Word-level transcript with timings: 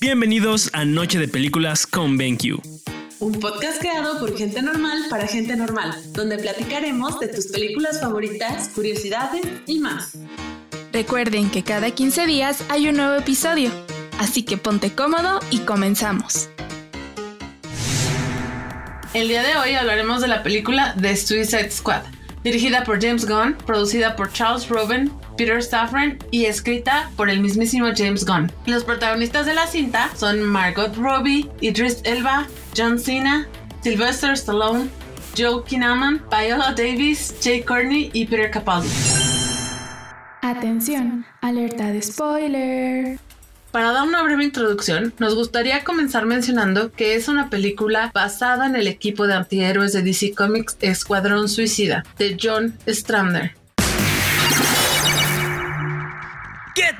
Bienvenidos 0.00 0.70
a 0.72 0.84
Noche 0.84 1.18
de 1.18 1.28
Películas 1.28 1.86
con 1.86 2.16
BenQ. 2.16 2.60
Un 3.18 3.32
podcast 3.40 3.80
creado 3.80 4.18
por 4.20 4.36
gente 4.36 4.62
normal 4.62 5.04
para 5.10 5.26
gente 5.26 5.56
normal, 5.56 5.92
donde 6.12 6.38
platicaremos 6.38 7.18
de 7.18 7.28
tus 7.28 7.46
películas 7.46 8.00
favoritas, 8.00 8.68
curiosidades 8.68 9.42
y 9.66 9.78
más. 9.78 10.18
Recuerden 10.92 11.50
que 11.50 11.64
cada 11.64 11.90
15 11.90 12.26
días 12.26 12.64
hay 12.68 12.88
un 12.88 12.96
nuevo 12.96 13.14
episodio, 13.14 13.70
así 14.18 14.42
que 14.42 14.56
ponte 14.56 14.92
cómodo 14.92 15.40
y 15.50 15.60
comenzamos. 15.60 16.48
El 19.14 19.28
día 19.28 19.42
de 19.42 19.56
hoy 19.56 19.74
hablaremos 19.74 20.20
de 20.20 20.28
la 20.28 20.42
película 20.42 20.94
The 21.00 21.16
Suicide 21.16 21.70
Squad, 21.70 22.02
dirigida 22.42 22.84
por 22.84 23.00
James 23.00 23.26
Gunn, 23.26 23.56
producida 23.66 24.16
por 24.16 24.32
Charles 24.32 24.68
Robin, 24.68 25.12
Peter 25.42 25.60
Safran 25.60 26.18
y 26.30 26.44
escrita 26.44 27.10
por 27.16 27.28
el 27.28 27.40
mismísimo 27.40 27.88
James 27.96 28.24
Gunn. 28.24 28.52
Los 28.66 28.84
protagonistas 28.84 29.44
de 29.44 29.54
la 29.54 29.66
cinta 29.66 30.08
son 30.14 30.40
Margot 30.40 30.94
Robbie, 30.94 31.50
Idris 31.60 32.00
Elba, 32.04 32.46
John 32.76 32.96
Cena, 32.96 33.48
Sylvester 33.82 34.34
Stallone, 34.34 34.88
Joe 35.36 35.64
Kinnaman, 35.64 36.22
Viola 36.30 36.72
Davis, 36.76 37.34
Jay 37.42 37.60
Courtney 37.60 38.08
y 38.12 38.24
Peter 38.26 38.52
Capaldi. 38.52 38.88
Atención, 40.42 41.26
alerta 41.40 41.90
de 41.90 42.02
spoiler. 42.02 43.18
Para 43.72 43.90
dar 43.90 44.06
una 44.06 44.22
breve 44.22 44.44
introducción, 44.44 45.12
nos 45.18 45.34
gustaría 45.34 45.82
comenzar 45.82 46.24
mencionando 46.24 46.92
que 46.92 47.16
es 47.16 47.26
una 47.26 47.50
película 47.50 48.12
basada 48.14 48.66
en 48.66 48.76
el 48.76 48.86
equipo 48.86 49.26
de 49.26 49.34
antihéroes 49.34 49.92
de 49.92 50.02
DC 50.02 50.34
Comics 50.36 50.76
Escuadrón 50.78 51.48
Suicida, 51.48 52.04
de 52.16 52.36
John 52.40 52.78
Stramner. 52.86 53.60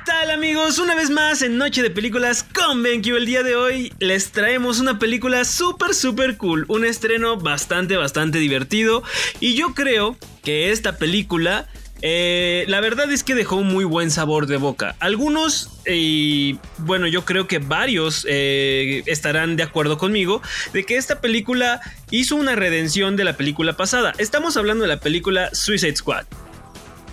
Tal 0.05 0.31
amigos? 0.31 0.79
Una 0.79 0.95
vez 0.95 1.09
más 1.09 1.41
en 1.41 1.57
Noche 1.57 1.81
de 1.81 1.89
Películas 1.89 2.43
con 2.43 2.83
BenQ. 2.83 3.07
El 3.07 3.25
día 3.25 3.43
de 3.43 3.55
hoy 3.55 3.93
les 3.99 4.31
traemos 4.31 4.79
una 4.79 4.99
película 4.99 5.45
súper 5.45 5.93
súper 5.93 6.35
cool, 6.37 6.65
un 6.67 6.83
estreno 6.83 7.37
bastante 7.37 7.95
bastante 7.95 8.39
divertido 8.39 9.03
y 9.39 9.55
yo 9.55 9.73
creo 9.73 10.17
que 10.43 10.71
esta 10.71 10.97
película 10.97 11.69
eh, 12.01 12.65
la 12.67 12.81
verdad 12.81 13.09
es 13.11 13.23
que 13.23 13.33
dejó 13.33 13.57
un 13.57 13.67
muy 13.67 13.85
buen 13.85 14.11
sabor 14.11 14.45
de 14.47 14.57
boca. 14.57 14.95
Algunos, 14.99 15.69
y 15.87 16.59
bueno, 16.79 17.07
yo 17.07 17.23
creo 17.23 17.47
que 17.47 17.59
varios 17.59 18.25
eh, 18.29 19.03
estarán 19.05 19.55
de 19.55 19.63
acuerdo 19.63 19.97
conmigo, 19.97 20.41
de 20.73 20.83
que 20.83 20.97
esta 20.97 21.21
película 21.21 21.79
hizo 22.11 22.35
una 22.35 22.55
redención 22.55 23.15
de 23.15 23.23
la 23.23 23.37
película 23.37 23.77
pasada. 23.77 24.13
Estamos 24.17 24.57
hablando 24.57 24.81
de 24.81 24.89
la 24.89 24.99
película 24.99 25.49
Suicide 25.53 25.95
Squad. 25.95 26.25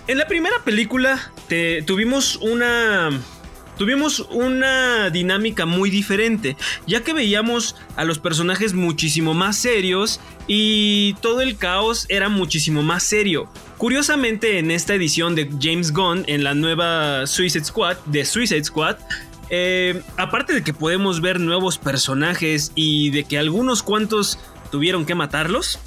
En 0.07 0.17
la 0.17 0.27
primera 0.27 0.55
película 0.63 1.31
tuvimos 1.85 2.37
una 2.37 3.11
tuvimos 3.77 4.19
una 4.29 5.09
dinámica 5.09 5.65
muy 5.65 5.89
diferente, 5.89 6.55
ya 6.85 7.01
que 7.01 7.13
veíamos 7.13 7.75
a 7.95 8.03
los 8.03 8.19
personajes 8.19 8.73
muchísimo 8.73 9.33
más 9.33 9.57
serios 9.57 10.19
y 10.47 11.13
todo 11.21 11.41
el 11.41 11.57
caos 11.57 12.05
era 12.09 12.29
muchísimo 12.29 12.83
más 12.83 13.03
serio. 13.03 13.49
Curiosamente, 13.77 14.59
en 14.59 14.69
esta 14.69 14.93
edición 14.93 15.33
de 15.33 15.49
James 15.59 15.93
Gunn, 15.93 16.25
en 16.27 16.43
la 16.43 16.53
nueva 16.53 17.25
Suicide 17.25 17.65
Squad, 17.65 17.97
de 18.05 18.23
Suicide 18.25 18.63
Squad, 18.63 18.97
eh, 19.49 20.01
aparte 20.17 20.53
de 20.53 20.63
que 20.63 20.73
podemos 20.73 21.21
ver 21.21 21.39
nuevos 21.39 21.77
personajes 21.77 22.71
y 22.75 23.09
de 23.09 23.23
que 23.23 23.39
algunos 23.39 23.81
cuantos 23.81 24.37
tuvieron 24.71 25.05
que 25.05 25.15
matarlos, 25.15 25.79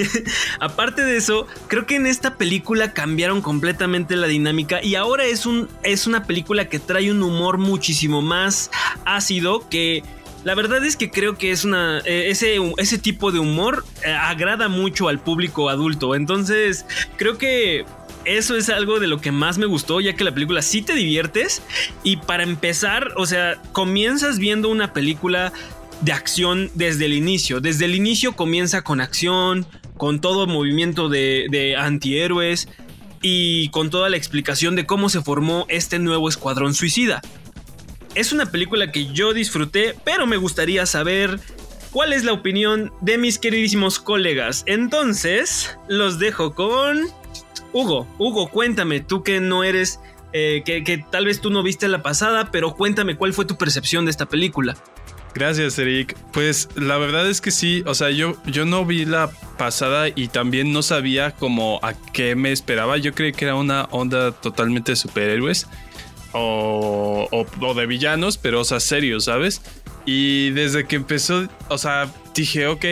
Aparte 0.60 1.04
de 1.04 1.16
eso, 1.16 1.46
creo 1.68 1.86
que 1.86 1.96
en 1.96 2.06
esta 2.06 2.36
película 2.36 2.92
cambiaron 2.92 3.42
completamente 3.42 4.16
la 4.16 4.26
dinámica 4.26 4.82
y 4.82 4.94
ahora 4.94 5.24
es, 5.24 5.46
un, 5.46 5.68
es 5.82 6.06
una 6.06 6.24
película 6.24 6.68
que 6.68 6.78
trae 6.78 7.10
un 7.10 7.22
humor 7.22 7.58
muchísimo 7.58 8.22
más 8.22 8.70
ácido 9.04 9.68
que... 9.68 10.02
La 10.44 10.56
verdad 10.56 10.84
es 10.84 10.96
que 10.96 11.08
creo 11.08 11.38
que 11.38 11.52
es 11.52 11.64
una. 11.64 12.00
Eh, 12.00 12.30
ese, 12.30 12.56
ese, 12.76 12.98
tipo 12.98 13.30
de 13.30 13.38
humor 13.38 13.84
eh, 14.04 14.10
agrada 14.10 14.66
mucho 14.66 15.06
al 15.06 15.20
público 15.20 15.68
adulto. 15.68 16.16
Entonces, 16.16 16.84
creo 17.16 17.38
que 17.38 17.84
eso 18.24 18.56
es 18.56 18.68
algo 18.68 18.98
de 18.98 19.06
lo 19.06 19.20
que 19.20 19.30
más 19.30 19.58
me 19.58 19.66
gustó, 19.66 20.00
ya 20.00 20.14
que 20.14 20.24
la 20.24 20.32
película 20.32 20.62
sí 20.62 20.82
te 20.82 20.94
diviertes. 20.94 21.62
Y 22.02 22.16
para 22.16 22.42
empezar, 22.42 23.12
o 23.16 23.26
sea, 23.26 23.54
comienzas 23.72 24.38
viendo 24.38 24.68
una 24.68 24.92
película 24.92 25.52
de 26.02 26.12
acción 26.12 26.70
desde 26.74 27.06
el 27.06 27.14
inicio. 27.14 27.60
Desde 27.60 27.86
el 27.86 27.94
inicio 27.94 28.32
comienza 28.32 28.82
con 28.82 29.00
acción, 29.00 29.66
con 29.96 30.20
todo 30.20 30.46
movimiento 30.46 31.08
de, 31.08 31.76
antihéroes 31.78 32.68
y 33.22 33.68
con 33.68 33.88
toda 33.88 34.10
la 34.10 34.16
explicación 34.16 34.74
de 34.74 34.84
cómo 34.84 35.08
se 35.08 35.22
formó 35.22 35.64
este 35.68 35.98
nuevo 35.98 36.28
escuadrón 36.28 36.74
suicida. 36.74 37.22
Es 38.14 38.32
una 38.32 38.46
película 38.46 38.90
que 38.90 39.12
yo 39.12 39.32
disfruté, 39.32 39.94
pero 40.04 40.26
me 40.26 40.36
gustaría 40.36 40.84
saber 40.86 41.40
cuál 41.92 42.12
es 42.12 42.24
la 42.24 42.32
opinión 42.32 42.92
de 43.00 43.16
mis 43.16 43.38
queridísimos 43.38 44.00
colegas. 44.00 44.64
Entonces, 44.66 45.78
los 45.88 46.18
dejo 46.18 46.54
con 46.54 47.06
Hugo. 47.72 48.08
Hugo, 48.18 48.50
cuéntame, 48.50 49.00
tú 49.00 49.22
que 49.22 49.40
no 49.40 49.62
eres, 49.62 50.00
eh, 50.32 50.62
que, 50.66 50.82
que 50.82 50.98
tal 50.98 51.26
vez 51.26 51.40
tú 51.40 51.50
no 51.50 51.62
viste 51.62 51.86
la 51.86 52.02
pasada, 52.02 52.50
pero 52.50 52.74
cuéntame 52.74 53.16
cuál 53.16 53.32
fue 53.32 53.44
tu 53.44 53.56
percepción 53.56 54.04
de 54.04 54.10
esta 54.10 54.26
película. 54.26 54.76
Gracias, 55.34 55.78
Eric. 55.78 56.16
Pues 56.32 56.68
la 56.74 56.98
verdad 56.98 57.28
es 57.28 57.40
que 57.40 57.50
sí, 57.50 57.82
o 57.86 57.94
sea, 57.94 58.10
yo, 58.10 58.36
yo 58.46 58.64
no 58.64 58.84
vi 58.84 59.04
la 59.04 59.30
pasada 59.56 60.08
y 60.08 60.28
también 60.28 60.72
no 60.72 60.82
sabía 60.82 61.30
como 61.30 61.80
a 61.82 61.94
qué 61.94 62.36
me 62.36 62.52
esperaba. 62.52 62.98
Yo 62.98 63.14
creí 63.14 63.32
que 63.32 63.46
era 63.46 63.54
una 63.54 63.84
onda 63.84 64.32
totalmente 64.32 64.92
de 64.92 64.96
superhéroes 64.96 65.66
o, 66.32 67.28
o, 67.30 67.74
de 67.74 67.86
villanos, 67.86 68.36
pero 68.36 68.60
o 68.60 68.64
sea, 68.64 68.80
serio, 68.80 69.20
¿sabes? 69.20 69.62
Y 70.04 70.50
desde 70.50 70.86
que 70.86 70.96
empezó, 70.96 71.48
o 71.68 71.78
sea, 71.78 72.12
dije, 72.34 72.66
ok, 72.66 72.84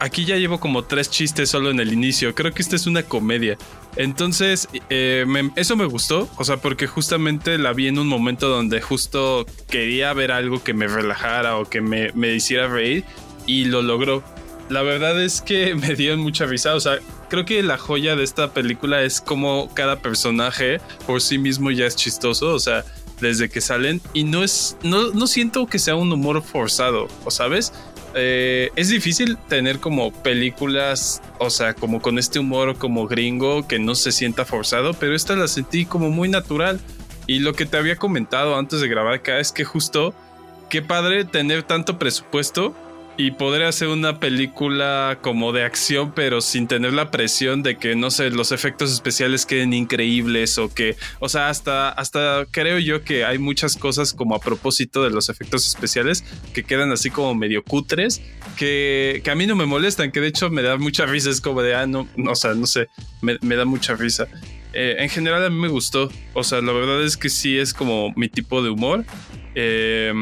aquí 0.00 0.24
ya 0.24 0.36
llevo 0.36 0.60
como 0.60 0.84
tres 0.84 1.10
chistes 1.10 1.50
solo 1.50 1.70
en 1.70 1.80
el 1.80 1.92
inicio. 1.92 2.34
Creo 2.34 2.52
que 2.52 2.62
esta 2.62 2.76
es 2.76 2.86
una 2.86 3.02
comedia. 3.02 3.58
Entonces, 3.96 4.68
eh, 4.90 5.24
eso 5.56 5.76
me 5.76 5.86
gustó, 5.86 6.28
o 6.36 6.44
sea, 6.44 6.58
porque 6.58 6.86
justamente 6.86 7.58
la 7.58 7.72
vi 7.72 7.88
en 7.88 7.98
un 7.98 8.06
momento 8.06 8.48
donde 8.48 8.80
justo 8.80 9.46
quería 9.68 10.12
ver 10.12 10.32
algo 10.32 10.62
que 10.62 10.74
me 10.74 10.86
relajara 10.86 11.56
o 11.56 11.64
que 11.64 11.80
me, 11.80 12.12
me 12.12 12.34
hiciera 12.34 12.68
reír 12.68 13.04
y 13.46 13.64
lo 13.64 13.82
logró. 13.82 14.22
La 14.68 14.82
verdad 14.82 15.22
es 15.22 15.40
que 15.40 15.74
me 15.76 15.94
dio 15.94 16.16
mucha 16.18 16.44
risa, 16.46 16.74
o 16.74 16.80
sea, 16.80 16.98
creo 17.30 17.44
que 17.44 17.62
la 17.62 17.78
joya 17.78 18.16
de 18.16 18.24
esta 18.24 18.52
película 18.52 19.02
es 19.02 19.20
como 19.20 19.72
cada 19.74 20.00
personaje 20.00 20.80
por 21.06 21.22
sí 21.22 21.38
mismo 21.38 21.70
ya 21.70 21.86
es 21.86 21.96
chistoso, 21.96 22.52
o 22.52 22.58
sea, 22.58 22.84
desde 23.20 23.48
que 23.48 23.60
salen 23.60 24.00
y 24.12 24.24
no 24.24 24.44
es, 24.44 24.76
no, 24.82 25.10
no 25.12 25.26
siento 25.26 25.66
que 25.66 25.78
sea 25.78 25.96
un 25.96 26.12
humor 26.12 26.42
forzado, 26.42 27.08
¿o 27.24 27.30
sabes? 27.30 27.72
Eh, 28.18 28.70
es 28.76 28.88
difícil 28.88 29.36
tener 29.36 29.78
como 29.78 30.10
películas, 30.10 31.20
o 31.38 31.50
sea, 31.50 31.74
como 31.74 32.00
con 32.00 32.18
este 32.18 32.38
humor 32.38 32.76
como 32.78 33.06
gringo 33.06 33.68
que 33.68 33.78
no 33.78 33.94
se 33.94 34.10
sienta 34.10 34.46
forzado, 34.46 34.94
pero 34.94 35.14
esta 35.14 35.36
la 35.36 35.48
sentí 35.48 35.84
como 35.84 36.10
muy 36.10 36.30
natural. 36.30 36.80
Y 37.26 37.40
lo 37.40 37.52
que 37.52 37.66
te 37.66 37.76
había 37.76 37.96
comentado 37.96 38.56
antes 38.56 38.80
de 38.80 38.88
grabar 38.88 39.14
acá 39.14 39.38
es 39.38 39.52
que 39.52 39.64
justo, 39.64 40.14
qué 40.70 40.80
padre 40.80 41.24
tener 41.24 41.62
tanto 41.62 41.98
presupuesto 41.98 42.74
y 43.18 43.30
poder 43.30 43.62
hacer 43.62 43.88
una 43.88 44.20
película 44.20 45.18
como 45.22 45.52
de 45.52 45.64
acción, 45.64 46.12
pero 46.14 46.40
sin 46.40 46.66
tener 46.66 46.92
la 46.92 47.10
presión 47.10 47.62
de 47.62 47.78
que, 47.78 47.96
no 47.96 48.10
sé, 48.10 48.30
los 48.30 48.52
efectos 48.52 48.92
especiales 48.92 49.46
queden 49.46 49.72
increíbles 49.72 50.58
o 50.58 50.72
que, 50.72 50.96
o 51.18 51.28
sea, 51.28 51.48
hasta, 51.48 51.88
hasta 51.88 52.46
creo 52.50 52.78
yo 52.78 53.04
que 53.04 53.24
hay 53.24 53.38
muchas 53.38 53.76
cosas 53.76 54.12
como 54.12 54.34
a 54.34 54.40
propósito 54.40 55.02
de 55.02 55.10
los 55.10 55.30
efectos 55.30 55.66
especiales 55.66 56.24
que 56.52 56.62
quedan 56.62 56.92
así 56.92 57.10
como 57.10 57.34
medio 57.34 57.64
cutres, 57.64 58.20
que, 58.56 59.22
que 59.24 59.30
a 59.30 59.34
mí 59.34 59.46
no 59.46 59.56
me 59.56 59.64
molestan, 59.64 60.12
que 60.12 60.20
de 60.20 60.28
hecho 60.28 60.50
me 60.50 60.62
da 60.62 60.76
mucha 60.76 61.06
risa, 61.06 61.30
es 61.30 61.40
como 61.40 61.62
de, 61.62 61.74
ah, 61.74 61.86
no, 61.86 62.06
o 62.28 62.34
sea, 62.34 62.54
no 62.54 62.66
sé, 62.66 62.88
me, 63.22 63.38
me 63.40 63.56
da 63.56 63.64
mucha 63.64 63.94
risa. 63.94 64.28
Eh, 64.74 64.96
en 64.98 65.08
general 65.08 65.42
a 65.42 65.48
mí 65.48 65.58
me 65.58 65.68
gustó, 65.68 66.10
o 66.34 66.44
sea, 66.44 66.60
la 66.60 66.72
verdad 66.72 67.02
es 67.02 67.16
que 67.16 67.30
sí 67.30 67.56
es 67.56 67.72
como 67.72 68.12
mi 68.14 68.28
tipo 68.28 68.62
de 68.62 68.68
humor. 68.68 69.06
Eh, 69.54 70.12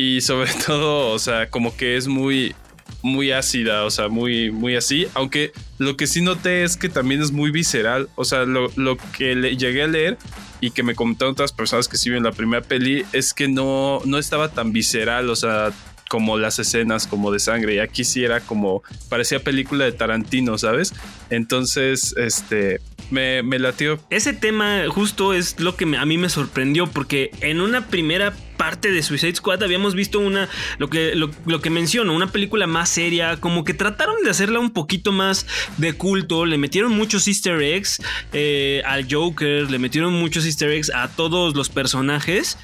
y 0.00 0.22
sobre 0.22 0.50
todo, 0.66 1.10
o 1.10 1.18
sea, 1.18 1.50
como 1.50 1.76
que 1.76 1.98
es 1.98 2.08
muy, 2.08 2.54
muy 3.02 3.32
ácida, 3.32 3.84
o 3.84 3.90
sea, 3.90 4.08
muy, 4.08 4.50
muy 4.50 4.74
así. 4.74 5.06
Aunque 5.12 5.52
lo 5.76 5.98
que 5.98 6.06
sí 6.06 6.22
noté 6.22 6.64
es 6.64 6.78
que 6.78 6.88
también 6.88 7.20
es 7.20 7.32
muy 7.32 7.50
visceral. 7.50 8.08
O 8.14 8.24
sea, 8.24 8.46
lo, 8.46 8.70
que 9.18 9.34
le, 9.34 9.58
llegué 9.58 9.82
a 9.82 9.86
leer 9.86 10.16
y 10.58 10.70
que 10.70 10.82
me 10.82 10.94
comentaron 10.94 11.32
otras 11.32 11.52
personas 11.52 11.86
que 11.86 11.98
sí 11.98 12.08
vieron 12.08 12.24
la 12.24 12.32
primera 12.32 12.62
peli 12.62 13.04
es 13.12 13.34
que 13.34 13.46
no, 13.46 14.00
no 14.06 14.16
estaba 14.16 14.48
tan 14.48 14.72
visceral, 14.72 15.28
o 15.28 15.36
sea, 15.36 15.70
como 16.10 16.38
las 16.38 16.58
escenas 16.58 17.06
como 17.06 17.30
de 17.30 17.38
sangre 17.38 17.76
y 17.76 17.78
aquí 17.78 18.02
sí 18.02 18.24
era 18.24 18.40
como 18.40 18.82
parecía 19.08 19.44
película 19.44 19.84
de 19.84 19.92
Tarantino, 19.92 20.58
¿sabes? 20.58 20.92
Entonces, 21.30 22.16
este, 22.18 22.80
me, 23.12 23.44
me 23.44 23.60
latió. 23.60 24.00
Ese 24.10 24.32
tema 24.32 24.82
justo 24.88 25.34
es 25.34 25.60
lo 25.60 25.76
que 25.76 25.84
a 25.84 26.04
mí 26.04 26.18
me 26.18 26.28
sorprendió 26.28 26.88
porque 26.88 27.30
en 27.42 27.60
una 27.60 27.86
primera 27.86 28.34
parte 28.56 28.90
de 28.90 29.04
Suicide 29.04 29.36
Squad 29.36 29.62
habíamos 29.62 29.94
visto 29.94 30.18
una, 30.18 30.48
lo 30.78 30.90
que, 30.90 31.14
lo, 31.14 31.60
que 31.60 31.70
menciono, 31.70 32.12
una 32.12 32.32
película 32.32 32.66
más 32.66 32.88
seria, 32.88 33.36
como 33.36 33.62
que 33.62 33.72
trataron 33.72 34.16
de 34.24 34.30
hacerla 34.30 34.58
un 34.58 34.72
poquito 34.72 35.12
más 35.12 35.46
de 35.76 35.92
culto, 35.92 36.44
le 36.44 36.58
metieron 36.58 36.90
muchos 36.90 37.28
easter 37.28 37.62
eggs 37.62 38.02
eh, 38.32 38.82
al 38.84 39.06
Joker, 39.08 39.70
le 39.70 39.78
metieron 39.78 40.12
muchos 40.14 40.44
easter 40.44 40.72
eggs 40.72 40.90
a 40.92 41.06
todos 41.06 41.54
los 41.54 41.68
personajes 41.68 42.58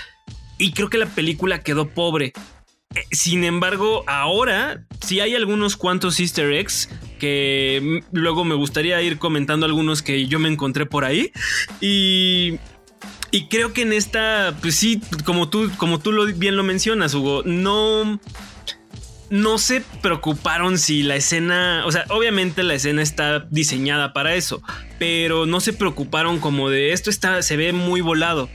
y 0.58 0.72
creo 0.72 0.90
que 0.90 0.98
la 0.98 1.06
película 1.06 1.62
quedó 1.62 1.88
pobre. 1.88 2.32
Eh, 2.96 3.04
sin 3.12 3.44
embargo, 3.44 4.04
ahora 4.06 4.82
sí 5.00 5.20
hay 5.20 5.34
algunos 5.34 5.76
cuantos 5.76 6.18
easter 6.18 6.52
eggs 6.52 6.88
que 7.20 8.02
luego 8.10 8.44
me 8.44 8.54
gustaría 8.54 9.00
ir 9.02 9.18
comentando 9.18 9.66
algunos 9.66 10.02
que 10.02 10.26
yo 10.26 10.38
me 10.38 10.48
encontré 10.48 10.86
por 10.86 11.04
ahí. 11.04 11.30
Y 11.80 12.58
y 13.30 13.48
creo 13.48 13.72
que 13.72 13.82
en 13.82 13.92
esta, 13.92 14.56
pues 14.62 14.76
sí, 14.76 15.00
como 15.24 15.50
tú, 15.50 15.70
como 15.76 15.98
tú 15.98 16.12
bien 16.36 16.56
lo 16.56 16.62
mencionas, 16.62 17.12
Hugo, 17.12 17.42
no, 17.44 18.18
no 19.30 19.58
se 19.58 19.82
preocuparon 20.00 20.78
si 20.78 21.02
la 21.02 21.16
escena, 21.16 21.82
o 21.86 21.92
sea, 21.92 22.04
obviamente 22.08 22.62
la 22.62 22.74
escena 22.74 23.02
está 23.02 23.40
diseñada 23.50 24.12
para 24.12 24.34
eso, 24.36 24.62
pero 24.98 25.44
no 25.44 25.60
se 25.60 25.72
preocuparon 25.72 26.38
como 26.38 26.70
de 26.70 26.92
esto 26.92 27.10
está, 27.10 27.42
se 27.42 27.56
ve 27.56 27.72
muy 27.72 28.00
volado, 28.00 28.48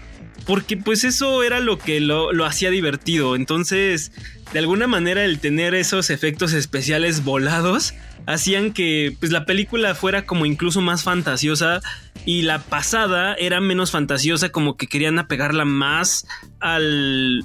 porque 0.45 0.77
pues 0.77 1.03
eso 1.03 1.43
era 1.43 1.59
lo 1.59 1.77
que 1.77 1.99
lo, 1.99 2.31
lo 2.33 2.45
hacía 2.45 2.69
divertido, 2.69 3.35
entonces, 3.35 4.11
de 4.53 4.59
alguna 4.59 4.88
manera 4.88 5.24
el 5.24 5.39
tener 5.39 5.75
esos 5.75 6.09
efectos 6.09 6.53
especiales 6.53 7.24
volados 7.24 7.94
hacían 8.25 8.74
que 8.74 9.15
pues 9.19 9.31
la 9.31 9.45
película 9.45 9.95
fuera 9.95 10.25
como 10.25 10.45
incluso 10.45 10.81
más 10.81 11.03
fantasiosa 11.03 11.81
y 12.25 12.44
la 12.44 12.59
pasada 12.59 13.33
era 13.33 13.59
menos 13.62 13.92
fantasiosa, 13.92 14.50
como 14.50 14.77
que 14.77 14.88
querían 14.88 15.18
apegarla 15.18 15.65
más 15.65 16.27
al, 16.59 17.44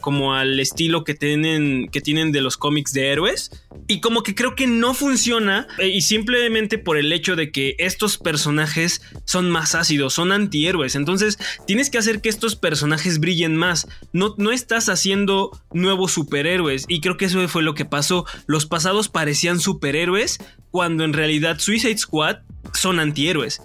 como 0.00 0.34
al 0.34 0.60
estilo 0.60 1.02
que 1.02 1.14
tienen, 1.14 1.88
que 1.88 2.00
tienen 2.00 2.30
de 2.30 2.40
los 2.40 2.56
cómics 2.56 2.92
de 2.92 3.08
héroes. 3.08 3.50
Y 3.88 4.00
como 4.00 4.22
que 4.22 4.34
creo 4.34 4.54
que 4.54 4.66
no 4.66 4.94
funciona 4.94 5.66
eh, 5.78 5.88
y 5.88 6.02
simplemente 6.02 6.78
por 6.78 6.96
el 6.96 7.12
hecho 7.12 7.36
de 7.36 7.50
que 7.50 7.74
estos 7.78 8.18
personajes 8.18 9.02
son 9.24 9.50
más 9.50 9.74
ácidos, 9.74 10.14
son 10.14 10.30
antihéroes. 10.30 10.94
Entonces 10.94 11.38
tienes 11.66 11.90
que 11.90 11.98
hacer 11.98 12.20
que 12.20 12.28
estos 12.28 12.54
personajes 12.54 13.18
brillen 13.18 13.56
más. 13.56 13.88
No, 14.12 14.34
no 14.38 14.52
estás 14.52 14.88
haciendo 14.88 15.50
nuevos 15.72 16.12
superhéroes 16.26 16.84
y 16.88 17.00
creo 17.00 17.16
que 17.16 17.24
eso 17.24 17.46
fue 17.48 17.62
lo 17.62 17.74
que 17.74 17.84
pasó. 17.84 18.26
Los 18.46 18.66
pasados 18.66 19.08
parecían 19.08 19.60
superhéroes 19.60 20.38
cuando 20.70 21.04
en 21.04 21.12
realidad 21.12 21.58
Suicide 21.58 21.98
Squad 21.98 22.38
son 22.72 23.00
antihéroes 23.00 23.62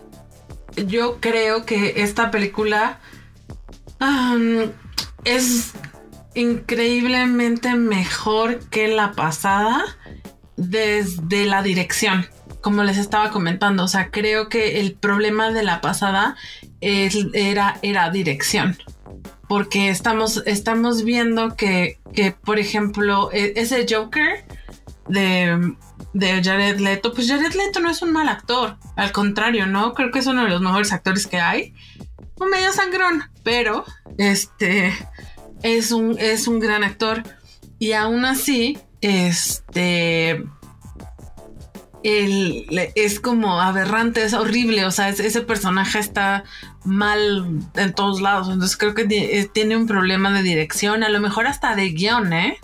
yo 0.75 1.19
creo 1.19 1.65
que 1.65 2.01
esta 2.01 2.31
película 2.31 2.99
es 5.23 5.73
increíblemente 6.33 7.75
mejor 7.75 8.59
que 8.69 8.87
la 8.87 9.11
pasada 9.11 9.83
desde 10.55 11.45
la 11.45 11.61
dirección, 11.61 12.27
como 12.61 12.83
les 12.83 12.97
estaba 12.97 13.29
comentando. 13.29 13.83
O 13.83 13.87
sea, 13.87 14.09
creo 14.09 14.49
que 14.49 14.79
el 14.79 14.93
problema 14.93 15.51
de 15.51 15.63
la 15.63 15.81
pasada 15.81 16.35
era, 16.79 17.77
era 17.81 18.09
dirección. 18.09 18.77
Porque 19.51 19.89
estamos, 19.89 20.41
estamos 20.45 21.03
viendo 21.03 21.57
que, 21.57 21.99
que, 22.13 22.31
por 22.31 22.57
ejemplo, 22.57 23.29
e, 23.33 23.51
ese 23.57 23.85
Joker 23.85 24.45
de 25.09 25.75
de 26.13 26.41
Jared 26.41 26.79
Leto, 26.79 27.13
pues 27.13 27.27
Jared 27.27 27.53
Leto 27.53 27.81
no 27.81 27.89
es 27.89 28.01
un 28.01 28.13
mal 28.13 28.29
actor, 28.29 28.77
al 28.95 29.11
contrario, 29.11 29.65
¿no? 29.65 29.93
Creo 29.93 30.09
que 30.09 30.19
es 30.19 30.27
uno 30.27 30.43
de 30.43 30.49
los 30.49 30.61
mejores 30.61 30.93
actores 30.93 31.27
que 31.27 31.41
hay. 31.41 31.73
Un 32.39 32.49
medio 32.49 32.71
sangrón, 32.71 33.23
pero 33.43 33.83
este 34.17 34.93
es 35.63 35.91
un, 35.91 36.17
es 36.17 36.47
un 36.47 36.61
gran 36.61 36.85
actor. 36.85 37.21
Y 37.77 37.91
aún 37.91 38.23
así, 38.23 38.77
este 39.01 40.45
es 42.03 43.19
como 43.19 43.61
aberrante, 43.61 44.23
es 44.23 44.33
horrible, 44.33 44.85
o 44.85 44.91
sea, 44.91 45.09
ese 45.09 45.41
personaje 45.41 45.99
está 45.99 46.43
mal 46.83 47.59
en 47.75 47.93
todos 47.93 48.21
lados, 48.21 48.49
entonces 48.49 48.77
creo 48.77 48.93
que 48.93 49.03
eh, 49.09 49.49
tiene 49.51 49.77
un 49.77 49.87
problema 49.87 50.31
de 50.31 50.43
dirección, 50.43 51.03
a 51.03 51.09
lo 51.09 51.19
mejor 51.19 51.47
hasta 51.47 51.75
de 51.75 51.89
guion, 51.89 52.33
¿eh? 52.33 52.57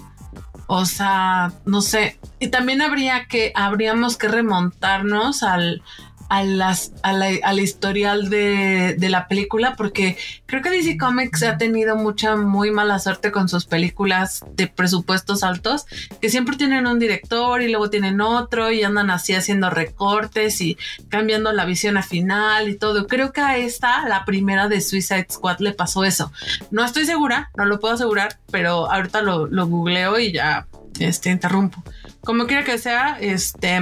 O 0.70 0.86
sea, 0.86 1.54
no 1.66 1.82
sé. 1.82 2.20
Y 2.40 2.50
también 2.50 2.82
habría 2.82 3.26
que, 3.28 3.54
habríamos 3.56 4.18
que 4.18 4.28
remontarnos 4.28 5.42
al, 5.44 5.82
a 6.30 6.44
las, 6.44 6.92
a 7.04 7.14
la, 7.14 7.30
al 7.44 7.60
historial 7.60 8.30
de, 8.30 8.96
de, 8.98 9.10
la 9.10 9.28
película, 9.28 9.76
porque 9.76 10.18
creo 10.46 10.62
que 10.62 10.70
DC 10.70 10.98
Comics 10.98 11.44
ha 11.44 11.58
tenido 11.58 11.96
mucha, 11.96 12.36
muy 12.36 12.72
mala 12.72 13.00
suerte 13.00 13.32
con 13.32 13.50
sus 13.50 13.66
películas 13.66 14.44
de 14.56 14.68
presupuestos 14.68 15.44
altos, 15.44 15.86
que 16.22 16.30
siempre 16.30 16.58
tienen 16.58 16.88
un 16.88 17.00
director 17.00 17.62
y 17.62 17.70
luego 17.70 17.90
tienen 17.90 18.22
otro 18.22 18.72
y 18.72 18.84
andan 18.84 19.10
así 19.10 19.34
haciendo 19.34 19.70
recortes 19.70 20.62
y 20.62 20.78
cambiando 21.10 21.52
la 21.54 21.66
visión 21.66 21.98
a 21.98 22.04
final 22.04 22.70
y 22.70 22.76
todo. 22.76 23.08
Creo 23.08 23.32
que 23.32 23.42
a 23.42 23.58
esta, 23.58 24.08
la 24.08 24.26
primera 24.26 24.68
de 24.68 24.82
Suicide 24.82 25.28
Squad, 25.30 25.60
le 25.60 25.72
pasó 25.72 26.04
eso. 26.04 26.32
No 26.72 26.84
estoy 26.84 27.06
segura, 27.06 27.52
no 27.56 27.66
lo 27.66 27.80
puedo 27.80 27.94
asegurar, 27.94 28.40
pero 28.52 28.92
ahorita 28.92 29.22
lo, 29.22 29.48
lo 29.48 29.68
googleo 29.68 30.20
y 30.20 30.34
ya 30.34 30.68
este, 31.00 31.30
interrumpo. 31.30 31.84
Como 32.22 32.46
quiera 32.46 32.64
que 32.64 32.78
sea, 32.78 33.18
este 33.20 33.80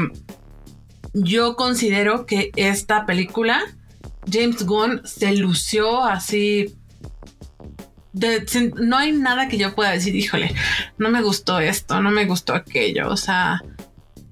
yo 1.15 1.56
considero 1.56 2.25
que 2.25 2.51
esta 2.57 3.06
película, 3.06 3.63
James 4.29 4.65
Gunn 4.65 5.01
se 5.06 5.35
lució 5.35 6.03
así. 6.03 6.75
no 8.13 8.97
hay 8.97 9.13
nada 9.13 9.47
que 9.47 9.57
yo 9.57 9.73
pueda 9.73 9.91
decir, 9.91 10.15
híjole, 10.15 10.53
no 10.97 11.09
me 11.09 11.21
gustó 11.21 11.59
esto, 11.59 12.01
no 12.01 12.12
me 12.12 12.25
gustó 12.25 12.53
aquello. 12.53 13.09
O 13.09 13.17
sea, 13.17 13.63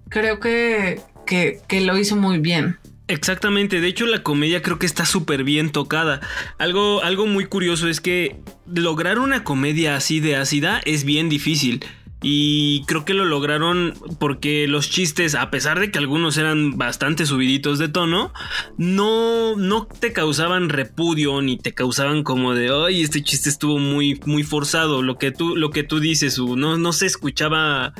creo 0.10 0.40
que, 0.40 1.02
que, 1.26 1.62
que 1.68 1.82
lo 1.82 1.98
hizo 1.98 2.18
muy 2.18 2.40
bien. 2.40 2.78
Exactamente, 3.08 3.82
de 3.82 3.88
hecho 3.88 4.06
la 4.06 4.24
comedia 4.24 4.62
creo 4.62 4.80
que 4.80 4.86
está 4.86 5.06
súper 5.06 5.44
bien 5.44 5.72
tocada. 5.72 6.22
Algo, 6.58 7.02
algo 7.04 7.28
muy 7.28 7.46
curioso 7.46 7.88
es 7.88 8.02
que 8.02 8.38
lograr 8.66 9.20
una 9.20 9.44
comedia 9.44 9.96
así 9.96 10.20
de 10.20 10.36
ácida 10.36 10.82
es 10.86 11.04
bien 11.04 11.30
difícil. 11.30 11.86
Y 12.24 12.86
creo 12.86 13.04
que 13.04 13.14
lo 13.14 13.26
lograron 13.26 13.94
porque 14.18 14.66
los 14.68 14.90
chistes, 14.90 15.36
a 15.36 15.52
pesar 15.52 15.80
de 15.80 15.92
que 15.92 16.00
algunos 16.00 16.38
eran 16.38 16.78
bastante 16.78 17.26
subiditos 17.26 17.80
de 17.80 17.90
tono, 17.90 18.34
no, 18.78 19.58
no 19.58 19.86
te 19.88 20.14
causaban 20.14 20.70
repudio 20.70 21.42
ni 21.42 21.58
te 21.58 21.74
causaban 21.74 22.24
como 22.24 22.56
de, 22.56 22.70
ay, 22.74 23.02
este 23.02 23.22
chiste 23.22 23.50
estuvo 23.50 23.78
muy, 23.78 24.22
muy 24.26 24.44
forzado. 24.44 25.02
Lo 25.02 25.18
que 25.18 25.32
tú, 25.32 25.58
lo 25.58 25.70
que 25.70 25.84
tú 25.84 26.00
dices, 26.00 26.40
no, 26.40 26.78
no 26.78 26.94
se 26.94 27.06
escuchaba 27.06 27.94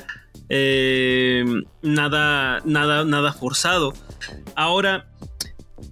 eh, 0.50 1.44
nada, 1.82 2.62
nada, 2.66 3.06
nada 3.06 3.34
forzado. 3.34 3.94
Ahora, 4.56 5.08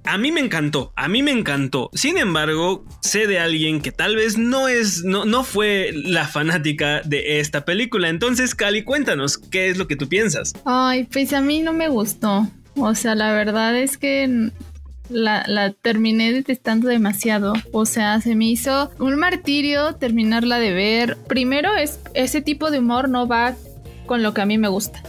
a 0.03 0.17
mí 0.17 0.31
me 0.31 0.41
encantó, 0.41 0.93
a 0.95 1.07
mí 1.07 1.23
me 1.23 1.31
encantó. 1.31 1.89
Sin 1.93 2.17
embargo, 2.17 2.85
sé 3.01 3.27
de 3.27 3.39
alguien 3.39 3.81
que 3.81 3.91
tal 3.91 4.15
vez 4.15 4.37
no 4.37 4.67
es, 4.67 5.03
no, 5.03 5.25
no 5.25 5.43
fue 5.43 5.91
la 5.93 6.27
fanática 6.27 7.01
de 7.01 7.39
esta 7.39 7.65
película. 7.65 8.09
Entonces, 8.09 8.55
Cali, 8.55 8.83
cuéntanos, 8.83 9.37
¿qué 9.37 9.69
es 9.69 9.77
lo 9.77 9.87
que 9.87 9.95
tú 9.95 10.07
piensas? 10.07 10.53
Ay, 10.65 11.05
pues 11.11 11.33
a 11.33 11.41
mí 11.41 11.61
no 11.61 11.73
me 11.73 11.89
gustó. 11.89 12.47
O 12.75 12.95
sea, 12.95 13.15
la 13.15 13.33
verdad 13.33 13.75
es 13.77 13.97
que 13.97 14.51
la, 15.09 15.73
terminé 15.81 16.31
detestando 16.33 16.87
demasiado. 16.87 17.53
O 17.71 17.85
sea, 17.85 18.21
se 18.21 18.35
me 18.35 18.45
hizo 18.45 18.91
un 18.99 19.15
martirio 19.15 19.93
terminarla 19.95 20.59
de 20.59 20.73
ver. 20.73 21.17
Primero, 21.27 21.75
es, 21.75 21.99
ese 22.13 22.41
tipo 22.41 22.71
de 22.71 22.79
humor 22.79 23.09
no 23.09 23.27
va 23.27 23.55
con 24.05 24.23
lo 24.23 24.33
que 24.33 24.41
a 24.41 24.45
mí 24.45 24.57
me 24.57 24.67
gusta. 24.67 25.03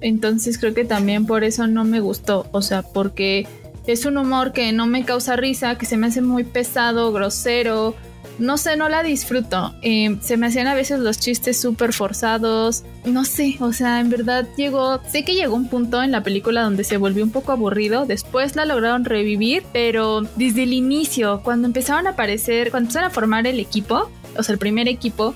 Entonces 0.00 0.58
creo 0.58 0.72
que 0.72 0.84
también 0.84 1.26
por 1.26 1.44
eso 1.44 1.66
no 1.66 1.84
me 1.84 2.00
gustó. 2.00 2.48
O 2.52 2.62
sea, 2.62 2.82
porque 2.82 3.46
es 3.92 4.04
un 4.04 4.18
humor 4.18 4.52
que 4.52 4.72
no 4.72 4.86
me 4.86 5.04
causa 5.04 5.36
risa, 5.36 5.76
que 5.76 5.86
se 5.86 5.96
me 5.96 6.08
hace 6.08 6.22
muy 6.22 6.44
pesado, 6.44 7.12
grosero. 7.12 7.94
No 8.38 8.56
sé, 8.56 8.76
no 8.76 8.88
la 8.88 9.02
disfruto. 9.02 9.74
Eh, 9.82 10.16
se 10.22 10.36
me 10.36 10.46
hacían 10.46 10.66
a 10.66 10.74
veces 10.74 10.98
los 11.00 11.18
chistes 11.18 11.60
súper 11.60 11.92
forzados. 11.92 12.84
No 13.04 13.24
sé, 13.24 13.56
o 13.60 13.72
sea, 13.72 14.00
en 14.00 14.08
verdad 14.08 14.48
llegó. 14.56 15.00
Sé 15.06 15.24
que 15.24 15.34
llegó 15.34 15.54
un 15.54 15.68
punto 15.68 16.02
en 16.02 16.10
la 16.10 16.22
película 16.22 16.62
donde 16.62 16.84
se 16.84 16.96
volvió 16.96 17.22
un 17.22 17.30
poco 17.30 17.52
aburrido. 17.52 18.06
Después 18.06 18.56
la 18.56 18.64
lograron 18.64 19.04
revivir, 19.04 19.64
pero 19.72 20.22
desde 20.36 20.62
el 20.62 20.72
inicio, 20.72 21.42
cuando 21.42 21.66
empezaron 21.66 22.06
a 22.06 22.10
aparecer, 22.10 22.70
cuando 22.70 22.88
empezaron 22.88 23.10
a 23.10 23.14
formar 23.14 23.46
el 23.46 23.60
equipo, 23.60 24.10
o 24.36 24.42
sea, 24.42 24.54
el 24.54 24.58
primer 24.58 24.88
equipo, 24.88 25.34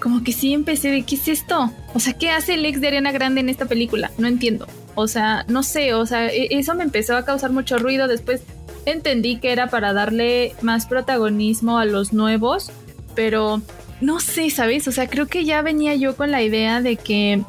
como 0.00 0.22
que 0.22 0.32
sí 0.32 0.52
empecé 0.52 0.90
de 0.90 1.02
qué 1.02 1.14
es 1.14 1.28
esto. 1.28 1.72
O 1.94 2.00
sea, 2.00 2.12
¿qué 2.12 2.30
hace 2.30 2.54
el 2.54 2.66
ex 2.66 2.80
de 2.80 2.88
Ariana 2.88 3.12
Grande 3.12 3.40
en 3.40 3.48
esta 3.48 3.64
película? 3.64 4.10
No 4.18 4.28
entiendo. 4.28 4.66
O 4.94 5.08
sea, 5.08 5.44
no 5.48 5.62
sé, 5.62 5.94
o 5.94 6.06
sea, 6.06 6.28
e, 6.28 6.48
eso 6.50 6.74
me 6.74 6.84
empezó 6.84 7.16
a 7.16 7.24
causar 7.24 7.52
mucho 7.52 7.78
ruido. 7.78 8.08
Después 8.08 8.42
entendí 8.86 9.36
que 9.36 9.52
era 9.52 9.68
para 9.68 9.92
darle 9.92 10.54
más 10.62 10.86
protagonismo 10.86 11.78
a 11.78 11.84
los 11.84 12.12
nuevos, 12.12 12.70
pero 13.14 13.62
no 14.00 14.20
sé, 14.20 14.50
¿sabes? 14.50 14.86
O 14.88 14.92
sea, 14.92 15.08
creo 15.08 15.26
que 15.26 15.44
ya 15.44 15.62
venía 15.62 15.94
yo 15.94 16.16
con 16.16 16.30
la 16.30 16.42
idea 16.42 16.80
de 16.80 16.96
que 16.96 17.42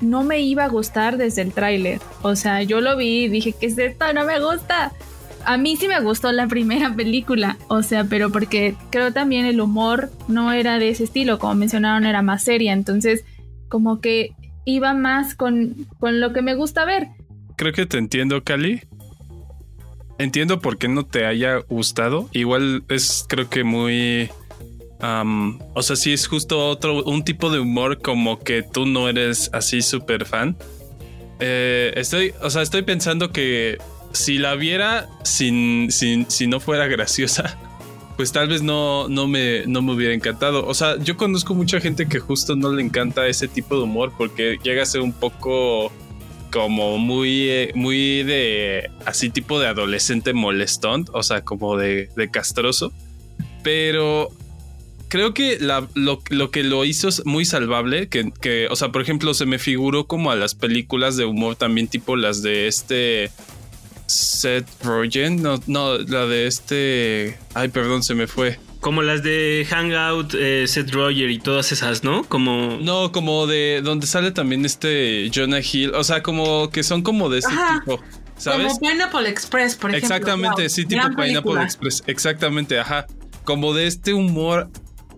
no 0.00 0.24
me 0.24 0.40
iba 0.40 0.64
a 0.64 0.68
gustar 0.68 1.16
desde 1.16 1.42
el 1.42 1.52
tráiler. 1.52 2.00
O 2.22 2.36
sea, 2.36 2.62
yo 2.62 2.80
lo 2.80 2.96
vi 2.96 3.24
y 3.24 3.28
dije, 3.28 3.54
¿qué 3.58 3.66
es 3.66 3.78
esto? 3.78 4.12
No 4.12 4.24
me 4.24 4.40
gusta. 4.40 4.92
A 5.44 5.56
mí 5.56 5.76
sí 5.76 5.88
me 5.88 6.00
gustó 6.00 6.32
la 6.32 6.46
primera 6.48 6.94
película, 6.94 7.56
o 7.68 7.82
sea, 7.82 8.04
pero 8.04 8.30
porque 8.30 8.74
creo 8.90 9.12
también 9.12 9.46
el 9.46 9.60
humor 9.60 10.10
no 10.28 10.52
era 10.52 10.78
de 10.78 10.90
ese 10.90 11.04
estilo, 11.04 11.38
como 11.38 11.54
mencionaron, 11.54 12.04
era 12.04 12.22
más 12.22 12.44
seria, 12.44 12.72
entonces 12.72 13.24
como 13.68 14.00
que 14.00 14.32
iba 14.66 14.92
más 14.92 15.34
con, 15.34 15.86
con 15.98 16.20
lo 16.20 16.34
que 16.34 16.42
me 16.42 16.54
gusta 16.54 16.84
ver. 16.84 17.08
Creo 17.56 17.72
que 17.72 17.86
te 17.86 17.96
entiendo, 17.96 18.44
Cali. 18.44 18.82
Entiendo 20.18 20.60
por 20.60 20.76
qué 20.76 20.88
no 20.88 21.06
te 21.06 21.24
haya 21.24 21.56
gustado. 21.68 22.28
Igual 22.32 22.84
es 22.88 23.24
creo 23.26 23.48
que 23.48 23.64
muy 23.64 24.30
o 25.00 25.82
sea, 25.82 25.96
sí 25.96 26.12
es 26.12 26.26
justo 26.26 26.68
otro, 26.68 27.04
un 27.04 27.24
tipo 27.24 27.50
de 27.50 27.60
humor 27.60 28.00
como 28.00 28.38
que 28.40 28.62
tú 28.62 28.86
no 28.86 29.08
eres 29.08 29.50
así 29.52 29.82
súper 29.82 30.24
fan. 30.24 30.56
Eh, 31.38 31.92
estoy, 31.96 32.32
o 32.42 32.50
sea, 32.50 32.62
estoy 32.62 32.82
pensando 32.82 33.30
que 33.30 33.78
si 34.12 34.38
la 34.38 34.54
viera 34.54 35.08
sin, 35.22 35.90
sin, 35.90 36.30
si 36.30 36.46
no 36.46 36.60
fuera 36.60 36.86
graciosa, 36.88 37.58
pues 38.16 38.32
tal 38.32 38.48
vez 38.48 38.62
no, 38.62 39.08
no, 39.08 39.26
me, 39.28 39.66
no 39.66 39.82
me 39.82 39.92
hubiera 39.92 40.14
encantado. 40.14 40.66
O 40.66 40.74
sea, 40.74 40.98
yo 40.98 41.16
conozco 41.16 41.54
mucha 41.54 41.80
gente 41.80 42.06
que 42.06 42.18
justo 42.18 42.56
no 42.56 42.72
le 42.72 42.82
encanta 42.82 43.26
ese 43.26 43.48
tipo 43.48 43.76
de 43.76 43.82
humor 43.82 44.12
porque 44.16 44.58
llega 44.62 44.82
a 44.82 44.86
ser 44.86 45.02
un 45.02 45.12
poco 45.12 45.92
como 46.50 46.96
muy, 46.98 47.48
eh, 47.48 47.72
muy 47.74 48.22
de 48.22 48.90
así 49.04 49.28
tipo 49.30 49.60
de 49.60 49.66
adolescente 49.66 50.32
molestón, 50.32 51.04
o 51.12 51.22
sea, 51.22 51.42
como 51.42 51.76
de, 51.76 52.08
de 52.16 52.30
castroso. 52.30 52.92
Pero 53.62 54.30
creo 55.08 55.34
que 55.34 55.58
lo, 55.94 56.50
que 56.50 56.62
lo 56.62 56.84
hizo 56.84 57.08
es 57.08 57.24
muy 57.26 57.44
salvable, 57.44 58.08
que, 58.08 58.68
o 58.70 58.76
sea, 58.76 58.90
por 58.90 59.02
ejemplo, 59.02 59.34
se 59.34 59.46
me 59.46 59.58
figuró 59.58 60.06
como 60.06 60.30
a 60.30 60.36
las 60.36 60.54
películas 60.54 61.16
de 61.16 61.24
humor 61.24 61.56
también 61.56 61.88
tipo 61.88 62.16
las 62.16 62.42
de 62.42 62.66
este 62.66 63.30
Seth 64.06 64.66
Rogen, 64.84 65.42
no, 65.42 65.60
no, 65.66 65.98
la 65.98 66.26
de 66.26 66.46
este, 66.46 67.38
ay, 67.54 67.68
perdón, 67.68 68.02
se 68.02 68.14
me 68.14 68.26
fue. 68.26 68.58
Como 68.80 69.02
las 69.02 69.22
de 69.22 69.66
Hangout, 69.68 70.34
eh, 70.34 70.64
Seth 70.68 70.92
Roger 70.92 71.30
y 71.30 71.38
todas 71.38 71.72
esas, 71.72 72.04
¿no? 72.04 72.22
Como. 72.24 72.78
No, 72.80 73.10
como 73.10 73.46
de 73.46 73.80
donde 73.82 74.06
sale 74.06 74.30
también 74.30 74.64
este 74.64 75.28
Jonah 75.34 75.60
Hill. 75.60 75.92
O 75.94 76.04
sea, 76.04 76.22
como 76.22 76.70
que 76.70 76.84
son 76.84 77.02
como 77.02 77.28
de 77.28 77.40
ese 77.40 77.48
tipo. 77.48 78.00
¿Sabes? 78.36 78.74
Como 78.74 78.90
Pineapple 78.90 79.28
Express, 79.28 79.74
por 79.74 79.90
ejemplo. 79.90 80.14
Exactamente, 80.14 80.68
sí, 80.68 80.84
tipo 80.84 81.08
Pineapple 81.16 81.62
Express. 81.62 82.04
Exactamente, 82.06 82.78
ajá. 82.78 83.06
Como 83.44 83.74
de 83.74 83.86
este 83.86 84.12
humor 84.12 84.70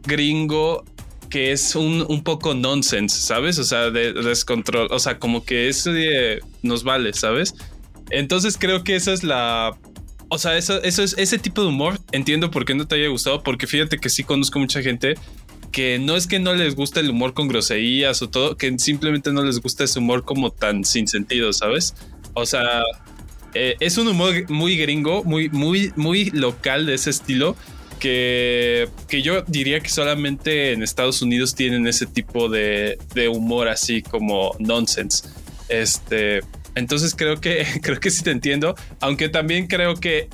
gringo 0.05 0.85
que 1.29 1.53
es 1.53 1.75
un, 1.77 2.07
un, 2.09 2.23
poco 2.23 2.55
nonsense, 2.55 3.21
¿sabes? 3.21 3.59
O 3.59 3.65
sea, 3.65 3.91
de, 3.91 4.15
descontrol, 4.15 4.89
o 4.91 4.99
sea, 4.99 5.19
como 5.19 5.45
que 5.45 5.69
eso 5.69 5.91
nos 6.63 6.85
vale, 6.85 7.13
¿sabes? 7.13 7.55
Entonces 8.11 8.57
creo 8.59 8.85
que 8.85 8.97
esa 8.97 9.13
es 9.13 9.23
la... 9.23 9.77
O 10.31 10.37
sea, 10.39 10.59
eso, 10.59 10.83
eso 10.83 11.03
es 11.03 11.15
ese 11.17 11.39
tipo 11.39 11.63
de 11.63 11.69
humor. 11.69 11.99
Entiendo 12.13 12.51
por 12.51 12.65
qué 12.65 12.75
no 12.75 12.87
te 12.87 12.97
haya 12.97 13.09
gustado, 13.09 13.43
porque 13.43 13.67
fíjate 13.67 13.99
que 13.99 14.11
sí 14.11 14.25
conozco 14.25 14.59
mucha 14.59 14.83
gente 14.83 15.15
que 15.73 15.99
no 15.99 16.17
es 16.17 16.27
que 16.27 16.39
no 16.39 16.55
les 16.55 16.75
guste 16.75 17.01
el 17.01 17.11
humor 17.11 17.35
con 17.35 17.49
groserías 17.49 18.23
o 18.23 18.29
todo, 18.29 18.57
que 18.57 18.79
simplemente 18.79 19.33
no 19.33 19.45
les 19.45 19.61
gusta 19.61 19.85
ese 19.85 19.99
humor 19.99 20.25
como 20.25 20.51
tan 20.51 20.85
sin 20.85 21.07
sentido, 21.07 21.53
¿sabes? 21.53 21.95
O 22.35 22.47
sea, 22.47 22.83
eh, 23.55 23.77
es 23.81 23.99
un 23.99 24.09
humor 24.09 24.51
muy 24.51 24.77
gringo, 24.77 25.25
muy, 25.25 25.49
muy, 25.51 25.93
muy 25.97 26.31
local 26.31 26.87
de 26.87 26.95
ese 26.95 27.11
estilo 27.11 27.57
que, 27.99 28.89
que 29.09 29.23
yo 29.23 29.43
diría 29.43 29.81
que 29.81 29.89
solamente 29.89 30.73
en 30.73 30.83
Estados 30.83 31.23
Unidos 31.23 31.55
tienen 31.55 31.87
ese 31.87 32.07
tipo 32.07 32.49
de, 32.49 32.99
de 33.15 33.29
humor 33.29 33.69
así 33.69 34.03
como 34.03 34.55
nonsense. 34.59 35.29
Este, 35.69 36.41
entonces 36.79 37.15
creo 37.15 37.41
que 37.41 37.67
creo 37.83 38.01
que 38.01 38.11
sí 38.11 38.23
te 38.23 38.31
entiendo, 38.31 38.75
aunque 39.01 39.29
también 39.29 39.67
creo 39.67 39.97
que 39.97 40.29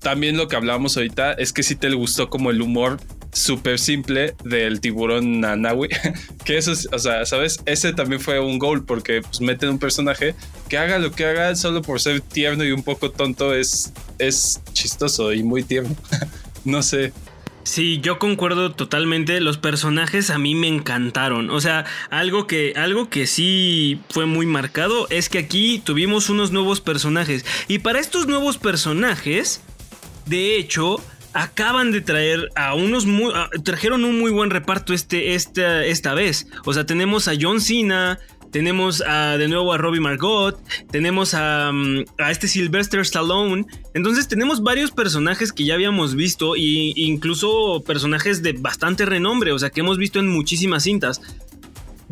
también 0.00 0.36
lo 0.36 0.48
que 0.48 0.56
hablábamos 0.56 0.96
ahorita 0.96 1.34
es 1.34 1.52
que 1.52 1.62
sí 1.62 1.76
te 1.76 1.90
gustó 1.90 2.30
como 2.30 2.50
el 2.50 2.62
humor 2.62 2.98
súper 3.32 3.78
simple 3.78 4.34
del 4.44 4.80
tiburón 4.80 5.40
Nanawi, 5.40 5.88
que 6.44 6.56
eso 6.56 6.72
es, 6.72 6.88
o 6.92 6.98
sea, 6.98 7.24
¿sabes? 7.26 7.60
Ese 7.66 7.92
también 7.92 8.20
fue 8.20 8.40
un 8.40 8.58
gol 8.58 8.84
porque 8.84 9.22
pues, 9.22 9.40
meten 9.40 9.68
un 9.68 9.78
personaje 9.78 10.34
que 10.68 10.78
haga 10.78 10.98
lo 10.98 11.12
que 11.12 11.26
haga 11.26 11.54
solo 11.54 11.82
por 11.82 12.00
ser 12.00 12.20
tierno 12.20 12.64
y 12.64 12.72
un 12.72 12.82
poco 12.82 13.10
tonto 13.10 13.54
es, 13.54 13.92
es 14.18 14.60
chistoso 14.72 15.32
y 15.32 15.42
muy 15.42 15.62
tierno. 15.62 15.96
No 16.62 16.82
sé. 16.82 17.14
Sí, 17.62 18.00
yo 18.00 18.18
concuerdo 18.18 18.72
totalmente. 18.72 19.40
Los 19.40 19.58
personajes 19.58 20.30
a 20.30 20.38
mí 20.38 20.54
me 20.54 20.68
encantaron. 20.68 21.50
O 21.50 21.60
sea, 21.60 21.84
algo 22.10 22.46
que, 22.46 22.72
algo 22.76 23.10
que 23.10 23.26
sí 23.26 24.00
fue 24.08 24.26
muy 24.26 24.46
marcado 24.46 25.06
es 25.10 25.28
que 25.28 25.38
aquí 25.38 25.80
tuvimos 25.84 26.30
unos 26.30 26.52
nuevos 26.52 26.80
personajes. 26.80 27.44
Y 27.68 27.80
para 27.80 28.00
estos 28.00 28.26
nuevos 28.26 28.56
personajes, 28.56 29.62
de 30.26 30.56
hecho, 30.56 31.02
acaban 31.32 31.92
de 31.92 32.00
traer 32.00 32.50
a 32.56 32.74
unos 32.74 33.06
muy. 33.06 33.32
trajeron 33.62 34.04
un 34.04 34.18
muy 34.18 34.30
buen 34.30 34.50
reparto 34.50 34.94
este, 34.94 35.34
esta, 35.34 35.84
esta 35.84 36.14
vez. 36.14 36.46
O 36.64 36.72
sea, 36.72 36.86
tenemos 36.86 37.28
a 37.28 37.32
John 37.38 37.60
Cena, 37.60 38.18
tenemos 38.50 39.02
a, 39.06 39.36
de 39.38 39.48
nuevo 39.48 39.72
a 39.72 39.78
Robbie 39.78 40.00
Margot, 40.00 40.60
tenemos 40.90 41.34
a, 41.34 41.70
mm, 41.72 42.04
a, 42.18 42.30
este 42.30 42.48
Sylvester 42.48 43.00
Stallone. 43.00 43.66
Entonces 43.94 44.28
tenemos 44.28 44.62
varios 44.62 44.90
personajes 44.90 45.52
que 45.52 45.64
ya 45.64 45.74
habíamos 45.74 46.14
visto 46.14 46.56
e 46.56 46.92
incluso 46.96 47.82
personajes 47.86 48.42
de 48.42 48.52
bastante 48.52 49.06
renombre, 49.06 49.52
o 49.52 49.58
sea, 49.58 49.70
que 49.70 49.80
hemos 49.80 49.98
visto 49.98 50.18
en 50.18 50.28
muchísimas 50.28 50.82
cintas. 50.84 51.20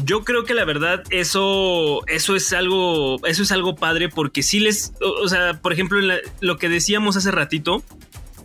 Yo 0.04 0.23
creo 0.23 0.45
que 0.45 0.54
la 0.54 0.64
verdad 0.64 1.02
eso, 1.11 2.07
eso 2.07 2.37
es 2.37 2.52
algo, 2.52 3.25
eso 3.26 3.42
es 3.42 3.50
algo 3.50 3.75
padre 3.75 4.09
porque 4.09 4.45
si 4.45 4.61
les, 4.61 4.92
o, 5.00 5.28
sea, 5.28 5.61
por 5.61 5.73
ejemplo, 5.73 5.99
lo 6.40 6.57
que 6.57 6.68
decíamos 6.68 7.16
hace 7.16 7.33
ratito, 7.33 7.83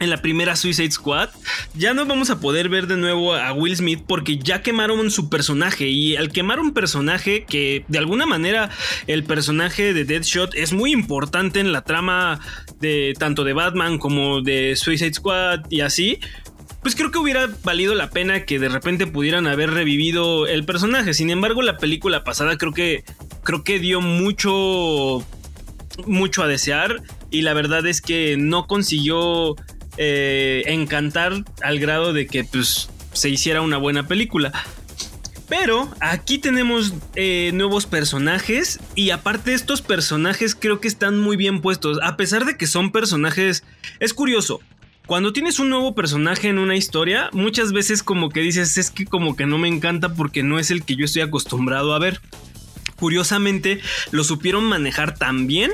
en 0.04 0.10
la 0.10 0.22
primera 0.22 0.56
Suicide 0.56 0.92
Squad, 0.92 1.30
ya 1.76 1.94
no 1.94 2.06
vamos 2.06 2.30
a 2.30 2.40
poder 2.40 2.70
ver 2.70 2.88
de 2.88 2.98
nuevo 2.98 3.34
a 3.34 3.54
Will 3.54 3.76
Smith 3.76 4.04
porque 4.08 4.38
ya 4.38 4.62
quemaron 4.62 5.10
su 5.12 5.30
personaje 5.30 5.88
y 5.88 6.16
al 6.16 6.32
quemar 6.32 6.60
un 6.60 6.74
personaje 6.74 7.46
que 7.46 7.86
de 7.88 7.98
alguna 7.98 8.26
manera 8.26 8.70
el 9.08 9.24
personaje 9.24 9.94
de 9.94 10.06
Deadshot 10.06 10.56
es 10.56 10.74
muy 10.74 10.92
importante 10.92 11.60
en 11.60 11.72
la 11.72 11.84
trama 11.84 12.40
de 12.80 13.14
tanto 13.18 13.44
de 13.44 13.54
Batman 13.54 13.98
como 13.98 14.42
de 14.42 14.76
Suicide 14.76 15.14
Squad 15.14 15.62
y 15.70 15.82
así, 15.82 16.20
pues 16.82 16.96
creo 16.96 17.12
que 17.12 17.18
hubiera 17.18 17.50
valido 17.64 17.96
la 17.96 18.10
pena 18.10 18.46
que 18.46 18.60
de 18.60 18.70
repente 18.70 19.08
pudieran 19.08 19.48
haber 19.48 19.72
revivido 19.72 20.48
el 20.48 20.66
personaje. 20.66 21.14
Sin 21.14 21.30
embargo, 21.30 21.62
la 21.62 21.78
película 21.78 22.24
pasada 22.24 22.58
creo 22.58 22.74
que 22.74 23.04
creo 23.44 23.64
que 23.64 23.80
dio 23.80 24.02
mucho 24.02 25.26
mucho 26.08 26.44
a 26.44 26.48
desear 26.48 27.02
y 27.30 27.42
la 27.42 27.54
verdad 27.54 27.86
es 27.86 28.02
que 28.02 28.36
no 28.38 28.68
consiguió 28.68 29.56
eh, 29.98 30.64
encantar 30.68 31.44
al 31.62 31.80
grado 31.80 32.14
de 32.14 32.28
que 32.28 32.44
pues, 32.44 32.90
se 33.14 33.30
hiciera 33.30 33.62
una 33.62 33.78
buena 33.78 34.08
película. 34.08 34.52
Pero 35.50 35.94
aquí 36.00 36.40
tenemos 36.40 36.94
eh, 37.16 37.52
nuevos 37.54 37.86
personajes 37.86 38.80
y 38.96 39.12
aparte 39.12 39.54
estos 39.54 39.82
personajes 39.82 40.56
creo 40.56 40.80
que 40.80 40.88
están 40.88 41.20
muy 41.20 41.38
bien 41.38 41.62
puestos. 41.62 42.00
A 42.02 42.18
pesar 42.18 42.46
de 42.46 42.58
que 42.58 42.66
son 42.66 42.92
personajes... 42.92 43.64
Es 44.00 44.14
curioso. 44.14 44.62
Cuando 45.06 45.34
tienes 45.34 45.60
un 45.60 45.70
nuevo 45.70 45.94
personaje 45.94 46.48
en 46.48 46.60
una 46.60 46.78
historia, 46.78 47.30
muchas 47.34 47.74
veces 47.74 48.04
como 48.04 48.30
que 48.30 48.40
dices 48.40 48.78
es 48.78 48.90
que 48.90 49.06
como 49.06 49.36
que 49.36 49.46
no 49.46 49.58
me 49.58 49.68
encanta 49.68 50.16
porque 50.16 50.44
no 50.44 50.60
es 50.60 50.72
el 50.72 50.84
que 50.84 50.96
yo 50.96 51.06
estoy 51.06 51.22
acostumbrado 51.22 51.94
a 51.94 52.00
ver. 52.00 52.22
Curiosamente 52.96 53.82
lo 54.12 54.24
supieron 54.24 54.64
manejar 54.64 55.18
tan 55.18 55.46
bien 55.46 55.72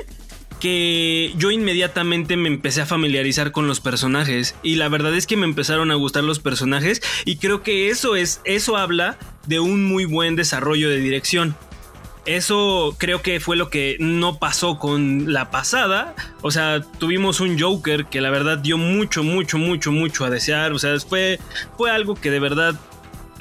que 0.60 1.32
yo 1.36 1.50
inmediatamente 1.50 2.36
me 2.36 2.48
empecé 2.48 2.82
a 2.82 2.86
familiarizar 2.86 3.50
con 3.50 3.66
los 3.66 3.80
personajes 3.80 4.54
y 4.62 4.76
la 4.76 4.88
verdad 4.88 5.14
es 5.14 5.26
que 5.26 5.36
me 5.36 5.46
empezaron 5.46 5.90
a 5.90 5.94
gustar 5.94 6.22
los 6.22 6.38
personajes 6.38 7.02
y 7.24 7.36
creo 7.36 7.62
que 7.62 7.88
eso 7.88 8.14
es 8.14 8.40
eso 8.44 8.76
habla 8.76 9.18
de 9.46 9.58
un 9.58 9.84
muy 9.84 10.04
buen 10.04 10.36
desarrollo 10.36 10.88
de 10.88 10.98
dirección. 10.98 11.56
Eso 12.26 12.94
creo 12.98 13.22
que 13.22 13.40
fue 13.40 13.56
lo 13.56 13.70
que 13.70 13.96
no 13.98 14.38
pasó 14.38 14.78
con 14.78 15.32
la 15.32 15.50
pasada. 15.50 16.14
O 16.42 16.50
sea, 16.50 16.82
tuvimos 16.82 17.40
un 17.40 17.58
Joker 17.58 18.04
que 18.04 18.20
la 18.20 18.30
verdad 18.30 18.58
dio 18.58 18.76
mucho, 18.76 19.24
mucho, 19.24 19.56
mucho, 19.56 19.90
mucho 19.90 20.26
a 20.26 20.30
desear. 20.30 20.72
O 20.72 20.78
sea, 20.78 21.00
fue, 21.00 21.40
fue 21.76 21.90
algo 21.90 22.14
que 22.14 22.30
de 22.30 22.38
verdad... 22.38 22.78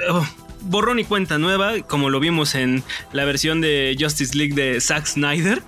Oh, 0.10 0.26
borrón 0.62 1.00
y 1.00 1.04
cuenta 1.04 1.38
nueva, 1.38 1.82
como 1.82 2.10
lo 2.10 2.20
vimos 2.20 2.56
en 2.56 2.84
la 3.12 3.26
versión 3.26 3.60
de 3.62 3.96
Justice 4.00 4.38
League 4.38 4.56
de 4.56 4.80
Zack 4.80 5.06
Snyder 5.06 5.62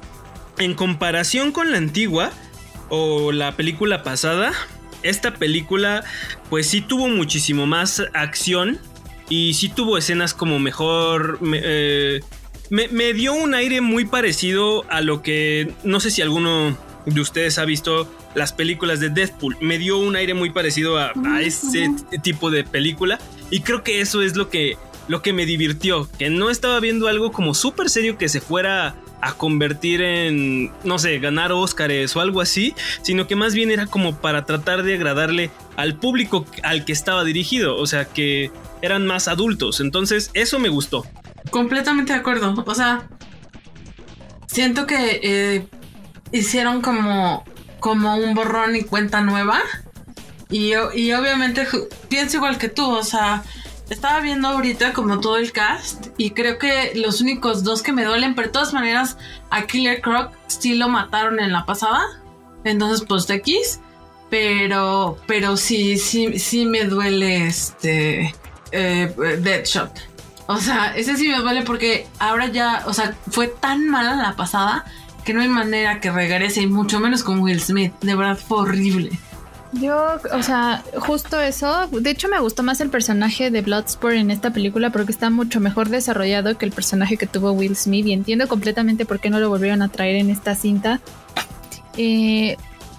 en 0.57 0.73
comparación 0.73 1.51
con 1.51 1.71
la 1.71 1.77
antigua 1.77 2.31
o 2.89 3.31
la 3.31 3.55
película 3.55 4.03
pasada, 4.03 4.53
esta 5.03 5.35
película 5.35 6.03
pues 6.49 6.67
sí 6.67 6.81
tuvo 6.81 7.07
muchísimo 7.07 7.65
más 7.65 8.03
acción 8.13 8.79
y 9.29 9.53
sí 9.53 9.69
tuvo 9.69 9.97
escenas 9.97 10.33
como 10.33 10.59
mejor... 10.59 11.39
Eh, 11.41 12.19
me, 12.69 13.13
dio 13.13 13.33
un 13.33 13.53
aire 13.53 13.81
muy 13.81 14.05
parecido 14.05 14.85
a 14.89 15.01
lo 15.01 15.21
que 15.21 15.73
no 15.83 15.99
sé 15.99 16.09
si 16.09 16.21
alguno 16.21 16.77
de 17.05 17.19
ustedes 17.19 17.57
ha 17.57 17.65
visto 17.65 18.09
las 18.33 18.53
películas 18.53 19.01
de 19.01 19.09
Deadpool. 19.09 19.57
Me 19.59 19.77
dio 19.77 19.97
un 19.97 20.15
aire 20.15 20.33
muy 20.33 20.51
parecido 20.51 20.97
a, 20.97 21.11
a 21.25 21.41
ese 21.41 21.89
tipo 22.23 22.49
de 22.49 22.63
película. 22.63 23.19
Y 23.49 23.59
creo 23.59 23.83
que 23.83 23.99
eso 23.99 24.21
es 24.21 24.37
lo 24.37 24.49
que, 24.49 24.77
lo 25.09 25.21
que 25.21 25.33
me 25.33 25.45
divirtió, 25.45 26.09
que 26.17 26.29
no 26.29 26.49
estaba 26.49 26.79
viendo 26.79 27.09
algo 27.09 27.33
como 27.33 27.53
súper 27.53 27.89
serio 27.89 28.17
que 28.17 28.29
se 28.29 28.39
fuera 28.39 28.95
a 29.21 29.33
convertir 29.33 30.01
en, 30.01 30.71
no 30.83 30.99
sé, 30.99 31.19
ganar 31.19 31.51
Óscares 31.51 32.15
o 32.15 32.21
algo 32.21 32.41
así, 32.41 32.73
sino 33.01 33.27
que 33.27 33.35
más 33.35 33.53
bien 33.53 33.71
era 33.71 33.85
como 33.85 34.17
para 34.17 34.45
tratar 34.45 34.83
de 34.83 34.95
agradarle 34.95 35.51
al 35.77 35.95
público 35.97 36.45
al 36.63 36.85
que 36.85 36.91
estaba 36.91 37.23
dirigido, 37.23 37.77
o 37.77 37.85
sea, 37.87 38.05
que 38.05 38.51
eran 38.81 39.05
más 39.05 39.27
adultos, 39.27 39.79
entonces 39.79 40.31
eso 40.33 40.59
me 40.59 40.69
gustó. 40.69 41.05
Completamente 41.49 42.13
de 42.13 42.19
acuerdo, 42.19 42.53
o 42.65 42.75
sea, 42.75 43.07
siento 44.47 44.85
que 44.85 45.19
eh, 45.23 45.67
hicieron 46.31 46.81
como, 46.81 47.43
como 47.79 48.15
un 48.15 48.33
borrón 48.33 48.75
y 48.75 48.83
cuenta 48.83 49.21
nueva. 49.21 49.61
Y, 50.49 50.73
y 50.95 51.13
obviamente 51.13 51.65
pienso 52.09 52.37
igual 52.37 52.57
que 52.57 52.67
tú, 52.67 52.85
o 52.85 53.03
sea, 53.03 53.43
estaba 53.91 54.21
viendo 54.21 54.47
ahorita 54.47 54.93
como 54.93 55.19
todo 55.19 55.35
el 55.35 55.51
cast 55.51 56.07
y 56.17 56.31
creo 56.31 56.57
que 56.57 56.93
los 56.95 57.19
únicos 57.19 57.63
dos 57.63 57.83
que 57.83 57.91
me 57.91 58.05
duelen, 58.05 58.35
pero 58.35 58.47
de 58.47 58.53
todas 58.53 58.73
maneras 58.73 59.17
a 59.49 59.67
Killer 59.67 60.01
Croc 60.01 60.31
sí 60.47 60.75
lo 60.75 60.87
mataron 60.87 61.41
en 61.41 61.51
la 61.51 61.65
pasada, 61.65 62.01
entonces 62.63 63.05
pues 63.05 63.27
de 63.27 63.35
X, 63.35 63.81
pero, 64.29 65.17
pero 65.27 65.57
sí, 65.57 65.97
sí, 65.97 66.39
sí 66.39 66.65
me 66.65 66.85
duele 66.85 67.47
este 67.47 68.33
eh, 68.71 69.13
Deadshot. 69.41 69.91
O 70.47 70.57
sea, 70.57 70.95
ese 70.95 71.17
sí 71.17 71.27
me 71.27 71.39
duele 71.39 71.63
porque 71.63 72.07
ahora 72.17 72.47
ya, 72.47 72.83
o 72.85 72.93
sea, 72.93 73.17
fue 73.29 73.47
tan 73.47 73.89
mala 73.89 74.15
la 74.15 74.37
pasada 74.37 74.85
que 75.25 75.33
no 75.33 75.41
hay 75.41 75.49
manera 75.49 75.99
que 75.99 76.11
regrese 76.11 76.61
y 76.61 76.67
mucho 76.67 77.01
menos 77.01 77.23
con 77.23 77.39
Will 77.39 77.61
Smith. 77.61 77.93
De 78.01 78.15
verdad 78.15 78.37
fue 78.37 78.59
horrible. 78.59 79.19
Yo, 79.73 80.19
o 80.33 80.43
sea, 80.43 80.83
justo 80.97 81.39
eso. 81.39 81.87
De 81.87 82.09
hecho, 82.09 82.27
me 82.27 82.39
gustó 82.39 82.61
más 82.61 82.81
el 82.81 82.89
personaje 82.89 83.51
de 83.51 83.61
Bloodsport 83.61 84.15
en 84.15 84.29
esta 84.29 84.51
película 84.51 84.91
porque 84.91 85.11
está 85.11 85.29
mucho 85.29 85.59
mejor 85.61 85.89
desarrollado 85.89 86.57
que 86.57 86.65
el 86.65 86.71
personaje 86.71 87.15
que 87.15 87.25
tuvo 87.25 87.53
Will 87.53 87.77
Smith 87.77 88.05
y 88.05 88.13
entiendo 88.13 88.47
completamente 88.47 89.05
por 89.05 89.19
qué 89.19 89.29
no 89.29 89.39
lo 89.39 89.49
volvieron 89.49 89.81
a 89.81 89.87
traer 89.87 90.17
en 90.17 90.29
esta 90.29 90.55
cinta. 90.55 90.99
Eh, 91.95 92.57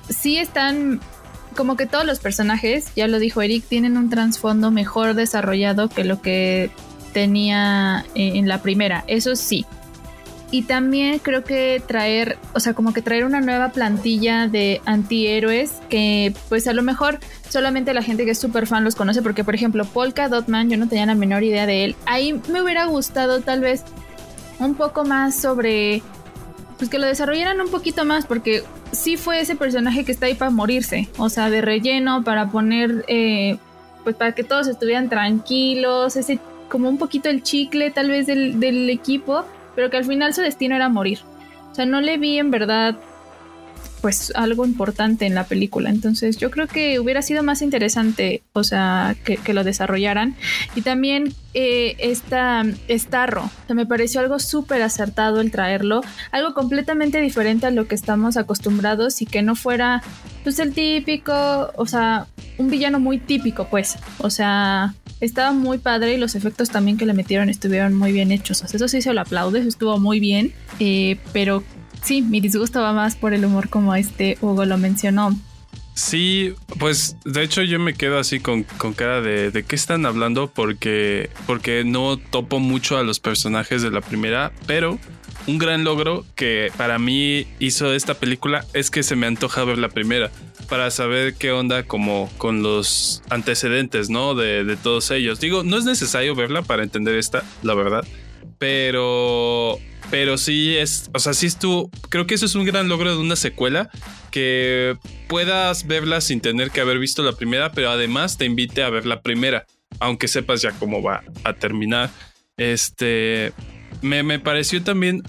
sí 0.08 0.38
están 0.38 1.00
como 1.56 1.76
que 1.76 1.84
todos 1.84 2.06
los 2.06 2.18
personajes, 2.20 2.94
ya 2.94 3.06
lo 3.08 3.18
dijo 3.18 3.42
Eric, 3.42 3.64
tienen 3.68 3.98
un 3.98 4.08
trasfondo 4.08 4.70
mejor 4.70 5.14
desarrollado 5.14 5.88
que 5.90 6.04
lo 6.04 6.22
que 6.22 6.70
tenía 7.12 8.06
eh, 8.14 8.32
en 8.36 8.48
la 8.48 8.62
primera. 8.62 9.04
Eso 9.06 9.36
sí, 9.36 9.66
y 10.52 10.62
también 10.62 11.18
creo 11.18 11.44
que 11.44 11.82
traer, 11.84 12.38
o 12.52 12.60
sea, 12.60 12.74
como 12.74 12.92
que 12.92 13.00
traer 13.00 13.24
una 13.24 13.40
nueva 13.40 13.70
plantilla 13.70 14.48
de 14.48 14.82
antihéroes 14.84 15.80
que 15.88 16.34
pues 16.50 16.68
a 16.68 16.74
lo 16.74 16.82
mejor 16.82 17.18
solamente 17.48 17.94
la 17.94 18.02
gente 18.02 18.26
que 18.26 18.32
es 18.32 18.38
súper 18.38 18.66
fan 18.66 18.84
los 18.84 18.94
conoce 18.94 19.22
porque 19.22 19.44
por 19.44 19.54
ejemplo 19.54 19.86
Polka 19.86 20.28
Dotman 20.28 20.68
yo 20.68 20.76
no 20.76 20.88
tenía 20.88 21.06
la 21.06 21.14
menor 21.14 21.42
idea 21.42 21.64
de 21.64 21.86
él. 21.86 21.96
Ahí 22.04 22.38
me 22.52 22.60
hubiera 22.60 22.84
gustado 22.84 23.40
tal 23.40 23.62
vez 23.62 23.82
un 24.58 24.74
poco 24.74 25.06
más 25.06 25.34
sobre 25.34 26.02
pues 26.76 26.90
que 26.90 26.98
lo 26.98 27.06
desarrollaran 27.06 27.58
un 27.62 27.70
poquito 27.70 28.04
más 28.04 28.26
porque 28.26 28.62
sí 28.90 29.16
fue 29.16 29.40
ese 29.40 29.56
personaje 29.56 30.04
que 30.04 30.12
está 30.12 30.26
ahí 30.26 30.34
para 30.34 30.50
morirse, 30.50 31.08
o 31.16 31.30
sea, 31.30 31.48
de 31.48 31.62
relleno 31.62 32.24
para 32.24 32.50
poner 32.50 33.06
eh, 33.08 33.56
pues 34.04 34.16
para 34.16 34.32
que 34.34 34.44
todos 34.44 34.68
estuvieran 34.68 35.08
tranquilos, 35.08 36.16
ese 36.16 36.38
como 36.68 36.90
un 36.90 36.98
poquito 36.98 37.30
el 37.30 37.42
chicle 37.42 37.90
tal 37.90 38.10
vez 38.10 38.26
del, 38.26 38.60
del 38.60 38.90
equipo 38.90 39.46
pero 39.74 39.90
que 39.90 39.96
al 39.96 40.04
final 40.04 40.34
su 40.34 40.42
destino 40.42 40.76
era 40.76 40.88
morir. 40.88 41.20
O 41.70 41.74
sea, 41.74 41.86
no 41.86 42.00
le 42.00 42.18
vi 42.18 42.38
en 42.38 42.50
verdad 42.50 42.98
pues 44.02 44.32
algo 44.34 44.66
importante 44.66 45.24
en 45.26 45.34
la 45.34 45.44
película. 45.44 45.88
Entonces 45.88 46.36
yo 46.36 46.50
creo 46.50 46.66
que 46.66 46.98
hubiera 46.98 47.22
sido 47.22 47.42
más 47.44 47.62
interesante, 47.62 48.42
o 48.52 48.64
sea, 48.64 49.16
que, 49.24 49.54
lo 49.54 49.64
desarrollaran. 49.64 50.34
Y 50.74 50.82
también 50.82 51.32
eh, 51.54 51.94
esta 51.98 52.64
Starro, 52.90 53.44
o 53.44 53.66
sea, 53.66 53.76
me 53.76 53.86
pareció 53.86 54.20
algo 54.20 54.38
súper 54.40 54.82
acertado 54.82 55.40
el 55.40 55.52
traerlo, 55.52 56.00
algo 56.32 56.52
completamente 56.52 57.20
diferente 57.20 57.66
a 57.66 57.70
lo 57.70 57.86
que 57.86 57.94
estamos 57.94 58.36
acostumbrados 58.36 59.22
y 59.22 59.26
que 59.26 59.42
no 59.42 59.54
fuera 59.54 60.02
pues 60.42 60.58
el 60.58 60.74
típico, 60.74 61.70
o 61.76 61.86
sea, 61.86 62.26
un 62.58 62.70
villano 62.70 62.98
muy 62.98 63.18
típico 63.18 63.68
pues, 63.70 63.96
o 64.18 64.30
sea, 64.30 64.94
estaba 65.22 65.52
muy 65.52 65.78
padre 65.78 66.14
y 66.14 66.18
los 66.18 66.34
efectos 66.34 66.68
también 66.68 66.98
que 66.98 67.06
le 67.06 67.14
metieron 67.14 67.48
estuvieron 67.48 67.94
muy 67.94 68.12
bien 68.12 68.32
hechos. 68.32 68.62
Eso 68.62 68.88
sí 68.88 69.00
se 69.00 69.14
lo 69.14 69.20
aplaude, 69.20 69.60
estuvo 69.60 69.98
muy 69.98 70.20
bien. 70.20 70.52
Eh, 70.80 71.16
pero 71.32 71.62
sí, 72.02 72.22
mi 72.22 72.40
disgusto 72.40 72.82
va 72.82 72.92
más 72.92 73.14
por 73.16 73.32
el 73.32 73.44
humor 73.44 73.68
como 73.68 73.94
este 73.94 74.36
Hugo 74.40 74.64
lo 74.64 74.76
mencionó. 74.78 75.38
Sí, 75.94 76.54
pues 76.78 77.16
de 77.24 77.42
hecho 77.42 77.62
yo 77.62 77.78
me 77.78 77.94
quedo 77.94 78.18
así 78.18 78.40
con, 78.40 78.64
cara 78.96 79.20
de, 79.20 79.50
de 79.50 79.62
qué 79.62 79.76
están 79.76 80.06
hablando 80.06 80.48
porque, 80.48 81.30
porque 81.46 81.84
no 81.84 82.16
topo 82.16 82.60
mucho 82.60 82.96
a 82.96 83.02
los 83.02 83.20
personajes 83.20 83.82
de 83.82 83.90
la 83.90 84.00
primera, 84.00 84.52
pero 84.66 84.98
un 85.46 85.58
gran 85.58 85.84
logro 85.84 86.24
que 86.34 86.70
para 86.76 86.98
mí 86.98 87.46
hizo 87.58 87.92
esta 87.92 88.14
película 88.14 88.64
es 88.74 88.90
que 88.90 89.02
se 89.02 89.16
me 89.16 89.26
antoja 89.26 89.64
ver 89.64 89.78
la 89.78 89.88
primera 89.88 90.30
para 90.68 90.90
saber 90.90 91.34
qué 91.34 91.52
onda 91.52 91.82
como 91.82 92.30
con 92.38 92.62
los 92.62 93.22
antecedentes, 93.28 94.08
¿no? 94.08 94.34
De, 94.34 94.64
de 94.64 94.76
todos 94.76 95.10
ellos. 95.10 95.40
Digo, 95.40 95.64
no 95.64 95.76
es 95.76 95.84
necesario 95.84 96.34
verla 96.34 96.62
para 96.62 96.82
entender 96.82 97.16
esta, 97.16 97.42
la 97.62 97.74
verdad, 97.74 98.06
pero 98.58 99.78
pero 100.10 100.36
sí 100.36 100.76
es, 100.76 101.10
o 101.14 101.18
sea, 101.18 101.32
sí 101.32 101.46
estuvo, 101.46 101.90
creo 102.10 102.26
que 102.26 102.34
eso 102.34 102.44
es 102.44 102.54
un 102.54 102.66
gran 102.66 102.88
logro 102.88 103.14
de 103.14 103.20
una 103.20 103.34
secuela, 103.34 103.88
que 104.30 104.96
puedas 105.26 105.86
verla 105.86 106.20
sin 106.20 106.40
tener 106.40 106.70
que 106.70 106.82
haber 106.82 106.98
visto 106.98 107.22
la 107.22 107.32
primera, 107.32 107.72
pero 107.72 107.90
además 107.90 108.36
te 108.36 108.44
invite 108.44 108.82
a 108.82 108.90
ver 108.90 109.06
la 109.06 109.22
primera, 109.22 109.64
aunque 110.00 110.28
sepas 110.28 110.60
ya 110.60 110.72
cómo 110.72 111.02
va 111.02 111.22
a 111.44 111.54
terminar. 111.54 112.10
Este, 112.58 113.52
me, 114.00 114.38
pareció 114.38 114.82
también 114.82 115.22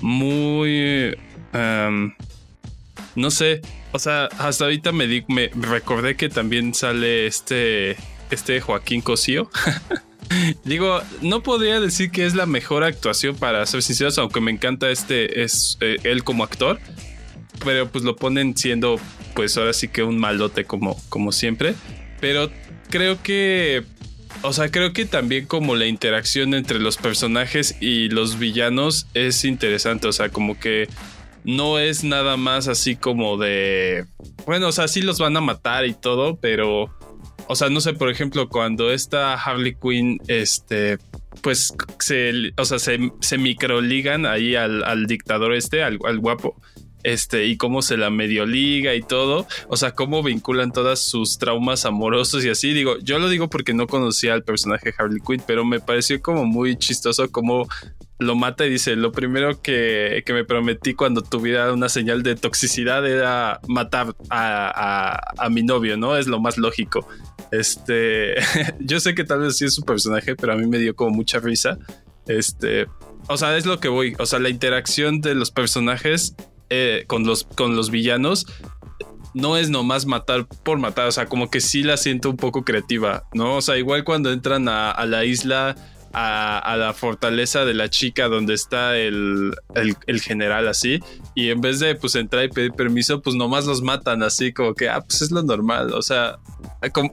muy, 0.00 1.16
no 3.14 3.30
sé, 3.30 3.62
o 3.92 3.98
sea, 3.98 4.26
hasta 4.38 4.64
ahorita 4.64 4.92
me, 4.92 5.06
di, 5.06 5.24
me 5.28 5.50
recordé 5.54 6.16
que 6.16 6.28
también 6.28 6.74
sale 6.74 7.26
este, 7.26 7.96
este 8.30 8.60
Joaquín 8.60 9.00
Cosío. 9.00 9.50
Digo, 10.64 11.00
no 11.22 11.42
podría 11.42 11.80
decir 11.80 12.10
que 12.10 12.24
es 12.24 12.34
la 12.34 12.46
mejor 12.46 12.84
actuación 12.84 13.34
para 13.36 13.66
ser 13.66 13.82
sinceros, 13.82 14.16
aunque 14.18 14.40
me 14.40 14.52
encanta 14.52 14.90
este, 14.90 15.42
es 15.42 15.76
eh, 15.80 15.96
él 16.04 16.22
como 16.22 16.44
actor. 16.44 16.78
Pero 17.64 17.90
pues 17.90 18.04
lo 18.04 18.16
ponen 18.16 18.56
siendo, 18.56 18.98
pues 19.34 19.56
ahora 19.56 19.72
sí 19.72 19.88
que 19.88 20.02
un 20.02 20.18
malote 20.18 20.64
como, 20.64 20.96
como 21.08 21.32
siempre. 21.32 21.74
Pero 22.20 22.50
creo 22.90 23.20
que, 23.22 23.84
o 24.42 24.52
sea, 24.52 24.70
creo 24.70 24.92
que 24.92 25.06
también 25.06 25.46
como 25.46 25.76
la 25.76 25.86
interacción 25.86 26.54
entre 26.54 26.78
los 26.78 26.96
personajes 26.96 27.76
y 27.80 28.08
los 28.08 28.38
villanos 28.38 29.06
es 29.14 29.44
interesante. 29.44 30.08
O 30.08 30.12
sea, 30.12 30.28
como 30.28 30.58
que 30.58 30.88
no 31.44 31.78
es 31.78 32.04
nada 32.04 32.36
más 32.36 32.68
así 32.68 32.96
como 32.96 33.36
de, 33.36 34.06
bueno, 34.46 34.68
o 34.68 34.72
sea, 34.72 34.88
sí 34.88 35.02
los 35.02 35.18
van 35.18 35.36
a 35.36 35.40
matar 35.40 35.86
y 35.86 35.94
todo, 35.94 36.36
pero 36.36 36.90
o 37.50 37.56
sea, 37.56 37.68
no 37.68 37.80
sé, 37.80 37.94
por 37.94 38.10
ejemplo, 38.10 38.48
cuando 38.48 38.92
esta 38.92 39.34
Harley 39.34 39.74
Quinn, 39.74 40.20
este, 40.28 40.98
pues 41.42 41.74
se, 41.98 42.52
o 42.56 42.64
sea, 42.64 42.78
se, 42.78 43.10
se 43.20 43.38
microligan 43.38 44.24
ahí 44.24 44.54
al, 44.54 45.06
dictador 45.08 45.54
este, 45.54 45.82
al, 45.82 45.98
guapo 45.98 46.54
este, 47.02 47.46
y 47.46 47.56
cómo 47.56 47.82
se 47.82 47.96
la 47.96 48.10
medio 48.10 48.46
liga 48.46 48.94
y 48.94 49.02
todo, 49.02 49.46
o 49.68 49.76
sea, 49.76 49.92
cómo 49.92 50.22
vinculan 50.22 50.72
todas 50.72 51.00
sus 51.00 51.38
traumas 51.38 51.86
amorosos 51.86 52.44
y 52.44 52.50
así, 52.50 52.72
digo, 52.72 52.98
yo 52.98 53.18
lo 53.18 53.28
digo 53.28 53.48
porque 53.48 53.74
no 53.74 53.86
conocía 53.86 54.34
al 54.34 54.44
personaje 54.44 54.94
Harley 54.96 55.20
Quinn, 55.26 55.42
pero 55.46 55.64
me 55.64 55.80
pareció 55.80 56.20
como 56.20 56.44
muy 56.44 56.76
chistoso 56.76 57.30
cómo 57.30 57.68
lo 58.20 58.36
mata 58.36 58.66
y 58.66 58.70
dice, 58.70 58.96
lo 58.96 59.12
primero 59.12 59.62
que, 59.62 60.22
me 60.28 60.44
prometí 60.44 60.94
cuando 60.94 61.22
tuviera 61.22 61.72
una 61.72 61.88
señal 61.88 62.22
de 62.22 62.36
toxicidad 62.36 63.06
era 63.06 63.60
matar 63.66 64.14
a, 64.28 65.18
a, 65.38 65.48
mi 65.48 65.62
novio, 65.62 65.96
¿no? 65.96 66.16
Es 66.16 66.26
lo 66.26 66.38
más 66.38 66.58
lógico. 66.58 67.08
Este, 67.50 68.34
yo 68.78 69.00
sé 69.00 69.14
que 69.14 69.24
tal 69.24 69.40
vez 69.40 69.56
sí 69.56 69.64
es 69.64 69.74
su 69.74 69.82
personaje, 69.82 70.36
pero 70.36 70.52
a 70.52 70.56
mí 70.56 70.66
me 70.66 70.78
dio 70.78 70.94
como 70.94 71.10
mucha 71.10 71.40
risa. 71.40 71.78
Este, 72.26 72.86
o 73.26 73.38
sea, 73.38 73.56
es 73.56 73.64
lo 73.64 73.80
que 73.80 73.88
voy. 73.88 74.14
O 74.18 74.26
sea, 74.26 74.38
la 74.38 74.50
interacción 74.50 75.22
de 75.22 75.34
los 75.34 75.50
personajes 75.50 76.34
eh, 76.70 77.04
con, 77.06 77.24
los, 77.24 77.44
con 77.44 77.76
los 77.76 77.90
villanos 77.90 78.46
no 79.34 79.56
es 79.56 79.70
nomás 79.70 80.06
matar 80.06 80.46
por 80.64 80.78
matar. 80.78 81.06
O 81.06 81.12
sea, 81.12 81.26
como 81.26 81.50
que 81.50 81.60
sí 81.60 81.82
la 81.82 81.96
siento 81.96 82.30
un 82.30 82.36
poco 82.36 82.64
creativa, 82.64 83.24
¿no? 83.32 83.56
O 83.56 83.60
sea, 83.60 83.76
igual 83.76 84.04
cuando 84.04 84.32
entran 84.32 84.68
a, 84.68 84.90
a 84.90 85.06
la 85.06 85.24
isla 85.24 85.76
a, 86.12 86.76
la 86.76 86.92
fortaleza 86.92 87.64
de 87.64 87.74
la 87.74 87.88
chica 87.88 88.28
donde 88.28 88.54
está 88.54 88.96
el, 88.96 89.54
general 90.22 90.68
así 90.68 91.00
y 91.34 91.50
en 91.50 91.60
vez 91.60 91.78
de 91.78 91.94
pues 91.94 92.14
entrar 92.14 92.44
y 92.44 92.48
pedir 92.48 92.72
permiso 92.72 93.22
pues 93.22 93.36
nomás 93.36 93.66
los 93.66 93.82
matan 93.82 94.22
así 94.22 94.52
como 94.52 94.74
que 94.74 94.88
ah 94.88 95.00
pues 95.00 95.22
es 95.22 95.30
lo 95.30 95.42
normal 95.42 95.92
o 95.94 96.02
sea 96.02 96.38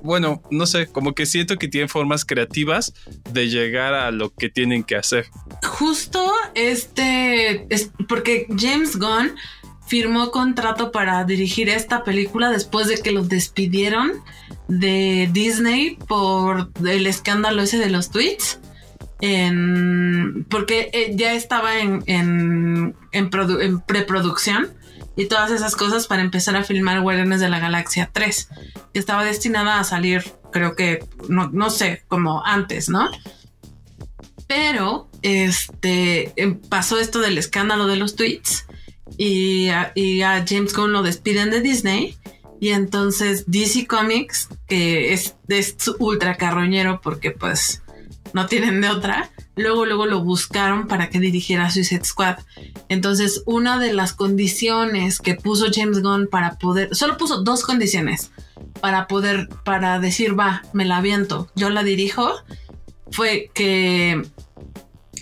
bueno 0.01 0.41
no 0.49 0.65
sé 0.65 0.87
como 0.87 1.13
que 1.13 1.25
siento 1.25 1.57
que 1.57 1.67
tienen 1.67 1.89
formas 1.89 2.25
creativas 2.25 2.93
de 3.31 3.49
llegar 3.49 3.93
a 3.93 4.11
lo 4.11 4.33
que 4.33 4.49
tienen 4.49 4.83
que 4.83 4.95
hacer 4.95 5.27
justo 5.63 6.33
este 6.55 7.67
es 7.73 7.91
porque 8.07 8.47
James 8.57 8.97
Gunn 8.97 9.33
firmó 9.87 10.31
contrato 10.31 10.91
para 10.91 11.23
dirigir 11.23 11.69
esta 11.69 12.03
película 12.03 12.49
después 12.49 12.87
de 12.87 12.97
que 12.97 13.11
los 13.11 13.29
despidieron 13.29 14.11
de 14.67 15.29
Disney 15.31 15.97
por 16.07 16.69
el 16.85 17.07
escándalo 17.07 17.61
ese 17.61 17.79
de 17.79 17.89
los 17.89 18.11
tweets. 18.11 18.59
En, 19.19 20.45
porque 20.49 20.89
eh, 20.93 21.13
ya 21.15 21.33
estaba 21.33 21.79
en, 21.79 22.03
en, 22.05 22.93
preproducción 23.81 24.69
y 25.15 25.25
todas 25.25 25.49
esas 25.49 25.75
cosas 25.75 26.05
para 26.05 26.21
empezar 26.21 26.55
a 26.55 26.63
filmar 26.63 27.01
Guardianes 27.01 27.39
de 27.39 27.49
la 27.49 27.59
Galaxia 27.59 28.11
3, 28.13 28.49
que 28.93 28.99
estaba 28.99 29.23
destinada 29.23 29.79
a 29.79 29.83
salir, 29.83 30.23
creo 30.51 30.75
que, 30.75 31.03
no, 31.29 31.69
sé, 31.71 32.03
como 32.07 32.45
antes, 32.45 32.89
¿no? 32.89 33.09
Pero 34.47 35.09
este 35.23 36.31
em, 36.35 36.59
pasó 36.59 36.99
esto 36.99 37.19
del 37.19 37.37
escándalo 37.37 37.87
de 37.87 37.97
los 37.97 38.15
tweets 38.15 38.67
y 39.17 39.69
a, 39.69 39.93
James 40.47 40.73
Gunn 40.73 40.93
lo 40.93 41.03
despiden 41.03 41.49
de 41.49 41.61
Disney. 41.61 42.17
Y 42.59 42.69
entonces 42.69 43.43
DC 43.47 43.85
Comics, 43.85 44.49
que 44.67 45.13
es 45.13 45.35
ultra 45.99 46.37
carroñero 46.37 47.01
porque 47.01 47.31
pues 47.31 47.83
no 48.33 48.47
tienen 48.47 48.81
de 48.81 48.89
otra, 48.89 49.29
luego, 49.55 49.85
luego 49.85 50.05
lo 50.05 50.23
buscaron 50.23 50.87
para 50.87 51.09
que 51.09 51.19
dirigiera 51.19 51.69
Suicide 51.69 52.05
Squad. 52.05 52.37
Entonces, 52.89 53.43
una 53.45 53.79
de 53.79 53.93
las 53.93 54.13
condiciones 54.13 55.19
que 55.19 55.35
puso 55.35 55.67
James 55.73 56.01
Gunn 56.01 56.27
para 56.27 56.57
poder, 56.57 56.95
solo 56.95 57.17
puso 57.17 57.43
dos 57.43 57.63
condiciones 57.63 58.31
para 58.81 59.07
poder, 59.07 59.49
para 59.63 59.99
decir, 59.99 60.39
va, 60.39 60.63
me 60.73 60.85
la 60.85 60.97
aviento, 60.97 61.49
yo 61.55 61.69
la 61.69 61.83
dirijo, 61.83 62.33
fue 63.11 63.49
que 63.53 64.21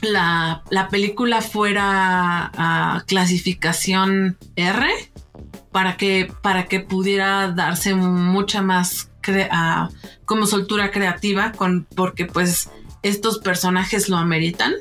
la, 0.01 0.63
película 0.91 1.41
fuera 1.41 2.51
a 2.53 3.03
clasificación 3.07 4.37
R 4.55 4.87
para 5.71 5.97
que, 5.97 6.31
para 6.41 6.65
que 6.65 6.79
pudiera 6.79 7.49
darse 7.49 7.95
mucha 7.95 8.61
más 8.61 9.09
como 10.25 10.45
soltura 10.45 10.91
creativa 10.91 11.51
con, 11.51 11.87
porque 11.95 12.25
pues 12.25 12.69
estos 13.05 13.37
personajes 13.37 14.09
lo 14.09 14.17
ameritan. 14.17 14.73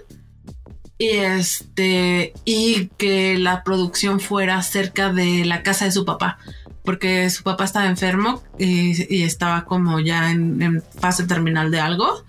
Y 0.96 1.08
este, 1.08 2.32
y 2.44 2.86
que 2.96 3.36
la 3.36 3.64
producción 3.64 4.20
fuera 4.20 4.62
cerca 4.62 5.12
de 5.12 5.44
la 5.44 5.62
casa 5.62 5.86
de 5.86 5.92
su 5.92 6.04
papá, 6.04 6.38
porque 6.84 7.28
su 7.30 7.42
papá 7.42 7.64
estaba 7.64 7.86
enfermo 7.86 8.42
y, 8.58 9.24
estaba 9.24 9.64
como 9.64 9.98
ya 9.98 10.30
en, 10.30 10.82
fase 11.00 11.24
terminal 11.26 11.72
de 11.72 11.80
algo 11.80 12.24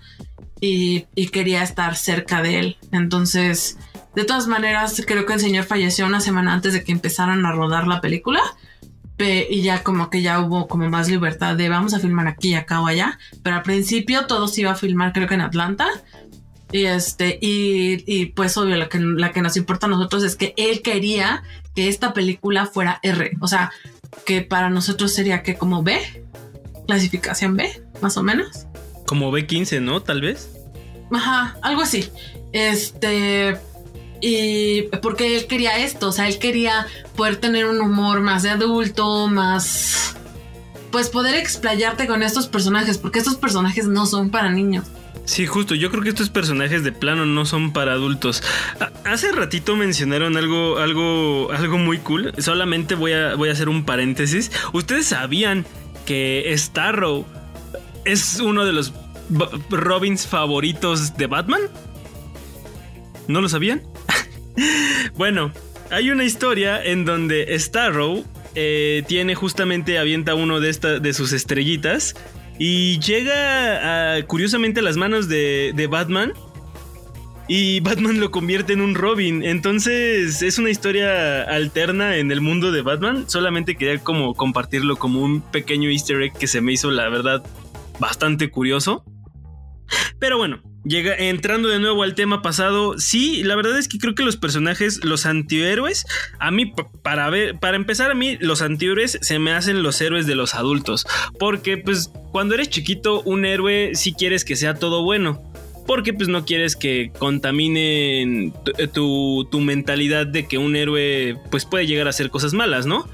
y, 0.60 1.06
y, 1.14 1.28
quería 1.28 1.62
estar 1.62 1.94
cerca 1.94 2.42
de 2.42 2.58
él. 2.58 2.76
Entonces, 2.90 3.78
de 4.16 4.24
todas 4.24 4.48
maneras, 4.48 5.00
creo 5.06 5.26
que 5.26 5.34
el 5.34 5.40
señor 5.40 5.64
falleció 5.64 6.04
una 6.04 6.20
semana 6.20 6.52
antes 6.52 6.72
de 6.72 6.82
que 6.82 6.90
empezaran 6.90 7.46
a 7.46 7.52
rodar 7.52 7.86
la 7.86 8.00
película 8.00 8.40
y 9.18 9.62
ya 9.62 9.82
como 9.82 10.10
que 10.10 10.22
ya 10.22 10.40
hubo 10.40 10.68
como 10.68 10.88
más 10.90 11.08
libertad 11.08 11.56
de 11.56 11.68
vamos 11.68 11.94
a 11.94 12.00
filmar 12.00 12.26
aquí, 12.26 12.54
acá 12.54 12.80
o 12.80 12.86
allá, 12.86 13.18
pero 13.42 13.56
al 13.56 13.62
principio 13.62 14.26
todo 14.26 14.48
se 14.48 14.62
iba 14.62 14.72
a 14.72 14.74
filmar 14.74 15.12
creo 15.12 15.28
que 15.28 15.34
en 15.34 15.40
Atlanta. 15.40 15.86
Y 16.72 16.84
este, 16.84 17.38
y, 17.40 18.02
y 18.06 18.26
pues 18.26 18.56
obvio, 18.56 18.76
la 18.76 18.88
que, 18.88 18.98
la 18.98 19.32
que 19.32 19.40
nos 19.40 19.56
importa 19.56 19.86
a 19.86 19.88
nosotros 19.90 20.24
es 20.24 20.34
que 20.36 20.52
él 20.56 20.82
quería 20.82 21.44
que 21.74 21.88
esta 21.88 22.12
película 22.12 22.66
fuera 22.66 22.98
R. 23.02 23.30
O 23.40 23.46
sea, 23.46 23.70
que 24.24 24.42
para 24.42 24.68
nosotros 24.68 25.12
sería 25.12 25.42
que 25.42 25.56
como 25.56 25.82
B, 25.82 26.00
clasificación 26.86 27.56
B, 27.56 27.82
más 28.00 28.16
o 28.16 28.22
menos. 28.22 28.66
Como 29.06 29.30
B15, 29.30 29.80
¿no? 29.80 30.02
Tal 30.02 30.22
vez. 30.22 30.50
Ajá, 31.12 31.56
algo 31.62 31.82
así. 31.82 32.10
Este, 32.52 33.56
y 34.20 34.82
porque 35.02 35.36
él 35.36 35.46
quería 35.46 35.78
esto, 35.78 36.08
o 36.08 36.12
sea, 36.12 36.28
él 36.28 36.38
quería 36.38 36.86
poder 37.16 37.36
tener 37.36 37.66
un 37.66 37.80
humor 37.80 38.20
más 38.20 38.42
de 38.42 38.50
adulto, 38.50 39.28
más... 39.28 40.16
Pues 40.90 41.10
poder 41.10 41.34
explayarte 41.34 42.06
con 42.06 42.22
estos 42.22 42.46
personajes, 42.46 42.96
porque 42.96 43.18
estos 43.18 43.36
personajes 43.36 43.86
no 43.86 44.06
son 44.06 44.30
para 44.30 44.50
niños. 44.50 44.86
Sí, 45.26 45.44
justo, 45.44 45.74
yo 45.74 45.90
creo 45.90 46.04
que 46.04 46.10
estos 46.10 46.30
personajes 46.30 46.84
de 46.84 46.92
plano 46.92 47.26
no 47.26 47.44
son 47.44 47.72
para 47.72 47.92
adultos. 47.92 48.42
Hace 49.04 49.32
ratito 49.32 49.74
mencionaron 49.74 50.36
algo, 50.36 50.78
algo, 50.78 51.50
algo 51.50 51.78
muy 51.78 51.98
cool. 51.98 52.32
Solamente 52.38 52.94
voy 52.94 53.12
a, 53.12 53.34
voy 53.34 53.48
a 53.48 53.52
hacer 53.52 53.68
un 53.68 53.84
paréntesis. 53.84 54.52
¿Ustedes 54.72 55.06
sabían 55.06 55.66
que 56.06 56.54
Starrow 56.56 57.26
es 58.04 58.38
uno 58.38 58.64
de 58.64 58.72
los 58.72 58.92
Robins 59.68 60.28
favoritos 60.28 61.16
de 61.16 61.26
Batman? 61.26 61.62
¿No 63.26 63.40
lo 63.40 63.48
sabían? 63.48 63.82
Bueno, 65.16 65.52
hay 65.90 66.10
una 66.10 66.24
historia 66.24 66.82
en 66.82 67.04
donde 67.04 67.56
Starrow 67.58 68.24
eh, 68.54 69.02
tiene 69.06 69.34
justamente, 69.34 69.98
avienta 69.98 70.34
uno 70.34 70.60
de, 70.60 70.72
de 71.00 71.12
sus 71.12 71.32
estrellitas 71.32 72.14
y 72.58 72.98
llega 73.00 74.24
curiosamente 74.26 74.80
a 74.80 74.82
las 74.82 74.96
manos 74.96 75.28
de, 75.28 75.72
de 75.74 75.86
Batman. 75.86 76.32
Y 77.48 77.78
Batman 77.78 78.18
lo 78.18 78.32
convierte 78.32 78.72
en 78.72 78.80
un 78.80 78.96
Robin. 78.96 79.44
Entonces 79.44 80.42
es 80.42 80.58
una 80.58 80.70
historia 80.70 81.42
alterna 81.42 82.16
en 82.16 82.32
el 82.32 82.40
mundo 82.40 82.72
de 82.72 82.82
Batman. 82.82 83.24
Solamente 83.28 83.76
quería 83.76 83.98
como 84.00 84.34
compartirlo 84.34 84.96
como 84.96 85.22
un 85.22 85.42
pequeño 85.42 85.88
easter 85.88 86.20
egg 86.22 86.32
que 86.32 86.48
se 86.48 86.60
me 86.60 86.72
hizo 86.72 86.90
la 86.90 87.08
verdad 87.08 87.44
bastante 88.00 88.50
curioso. 88.50 89.04
Pero 90.18 90.38
bueno, 90.38 90.60
llega, 90.84 91.14
entrando 91.14 91.68
de 91.68 91.78
nuevo 91.78 92.02
al 92.02 92.14
tema 92.14 92.42
pasado, 92.42 92.98
sí, 92.98 93.42
la 93.42 93.56
verdad 93.56 93.78
es 93.78 93.88
que 93.88 93.98
creo 93.98 94.14
que 94.14 94.22
los 94.22 94.36
personajes, 94.36 95.04
los 95.04 95.26
antihéroes, 95.26 96.06
a 96.38 96.50
mí, 96.50 96.72
para 97.02 97.28
ver, 97.30 97.58
para 97.58 97.76
empezar, 97.76 98.10
a 98.10 98.14
mí, 98.14 98.36
los 98.40 98.62
antihéroes 98.62 99.18
se 99.20 99.38
me 99.38 99.52
hacen 99.52 99.82
los 99.82 100.00
héroes 100.00 100.26
de 100.26 100.34
los 100.34 100.54
adultos. 100.54 101.06
Porque, 101.38 101.76
pues, 101.78 102.10
cuando 102.32 102.54
eres 102.54 102.70
chiquito, 102.70 103.22
un 103.22 103.44
héroe 103.44 103.92
sí 103.94 104.12
quieres 104.12 104.44
que 104.44 104.56
sea 104.56 104.74
todo 104.74 105.02
bueno. 105.02 105.42
Porque 105.86 106.12
pues 106.12 106.28
no 106.28 106.44
quieres 106.44 106.74
que 106.74 107.12
contaminen 107.16 108.52
tu, 108.92 109.46
tu, 109.48 109.60
mentalidad 109.60 110.26
de 110.26 110.48
que 110.48 110.58
un 110.58 110.74
héroe 110.74 111.38
pues 111.52 111.64
puede 111.64 111.86
llegar 111.86 112.08
a 112.08 112.10
hacer 112.10 112.28
cosas 112.28 112.54
malas, 112.54 112.86
¿no? 112.86 113.08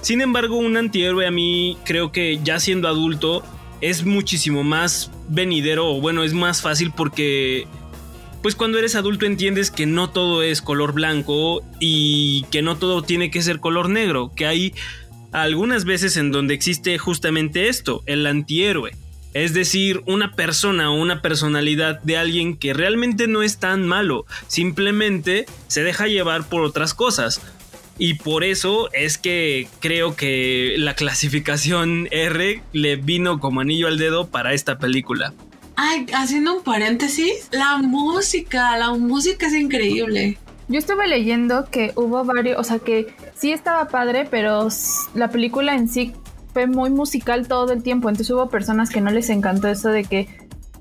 Sin 0.00 0.22
embargo, 0.22 0.56
un 0.56 0.74
antihéroe 0.78 1.26
a 1.26 1.30
mí 1.30 1.76
creo 1.84 2.12
que 2.12 2.40
ya 2.42 2.58
siendo 2.60 2.88
adulto 2.88 3.44
es 3.82 4.06
muchísimo 4.06 4.64
más 4.64 5.10
venidero 5.28 6.00
bueno, 6.00 6.22
es 6.24 6.32
más 6.32 6.62
fácil 6.62 6.92
porque 6.94 7.66
pues 8.42 8.54
cuando 8.54 8.78
eres 8.78 8.94
adulto 8.94 9.24
entiendes 9.24 9.70
que 9.70 9.86
no 9.86 10.10
todo 10.10 10.42
es 10.42 10.60
color 10.60 10.92
blanco 10.92 11.62
y 11.80 12.44
que 12.50 12.60
no 12.60 12.76
todo 12.76 13.02
tiene 13.02 13.30
que 13.30 13.40
ser 13.40 13.58
color 13.58 13.88
negro, 13.88 14.32
que 14.36 14.46
hay 14.46 14.74
algunas 15.32 15.84
veces 15.84 16.16
en 16.16 16.30
donde 16.30 16.54
existe 16.54 16.98
justamente 16.98 17.68
esto, 17.68 18.02
el 18.06 18.26
antihéroe. 18.26 18.92
Es 19.32 19.52
decir, 19.52 20.02
una 20.06 20.32
persona 20.32 20.90
o 20.90 20.94
una 20.94 21.20
personalidad 21.20 22.00
de 22.02 22.16
alguien 22.16 22.56
que 22.56 22.72
realmente 22.72 23.26
no 23.26 23.42
es 23.42 23.58
tan 23.58 23.84
malo, 23.84 24.26
simplemente 24.46 25.46
se 25.66 25.82
deja 25.82 26.06
llevar 26.06 26.48
por 26.48 26.62
otras 26.62 26.94
cosas. 26.94 27.40
Y 27.98 28.14
por 28.14 28.42
eso 28.42 28.92
es 28.92 29.18
que 29.18 29.68
creo 29.80 30.16
que 30.16 30.74
la 30.78 30.94
clasificación 30.94 32.08
R 32.10 32.62
le 32.72 32.96
vino 32.96 33.38
como 33.38 33.60
anillo 33.60 33.86
al 33.86 33.98
dedo 33.98 34.28
para 34.28 34.52
esta 34.52 34.78
película. 34.78 35.32
Ay, 35.76 36.06
haciendo 36.14 36.56
un 36.56 36.62
paréntesis, 36.62 37.48
la 37.50 37.78
música, 37.78 38.76
la 38.76 38.92
música 38.94 39.46
es 39.46 39.54
increíble. 39.54 40.38
Yo 40.68 40.78
estuve 40.78 41.06
leyendo 41.06 41.66
que 41.70 41.92
hubo 41.94 42.24
varios, 42.24 42.58
o 42.58 42.64
sea 42.64 42.78
que 42.78 43.14
sí 43.34 43.52
estaba 43.52 43.88
padre, 43.88 44.26
pero 44.30 44.68
la 45.14 45.30
película 45.30 45.74
en 45.74 45.88
sí 45.88 46.12
fue 46.52 46.66
muy 46.66 46.90
musical 46.90 47.48
todo 47.48 47.72
el 47.72 47.82
tiempo, 47.82 48.08
entonces 48.08 48.32
hubo 48.32 48.48
personas 48.48 48.88
que 48.90 49.00
no 49.00 49.10
les 49.10 49.28
encantó 49.28 49.68
eso 49.68 49.90
de 49.90 50.04
que 50.04 50.28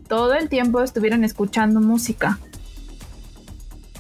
todo 0.08 0.36
el 0.36 0.48
tiempo 0.48 0.82
estuvieran 0.82 1.24
escuchando 1.24 1.82
música. 1.82 2.40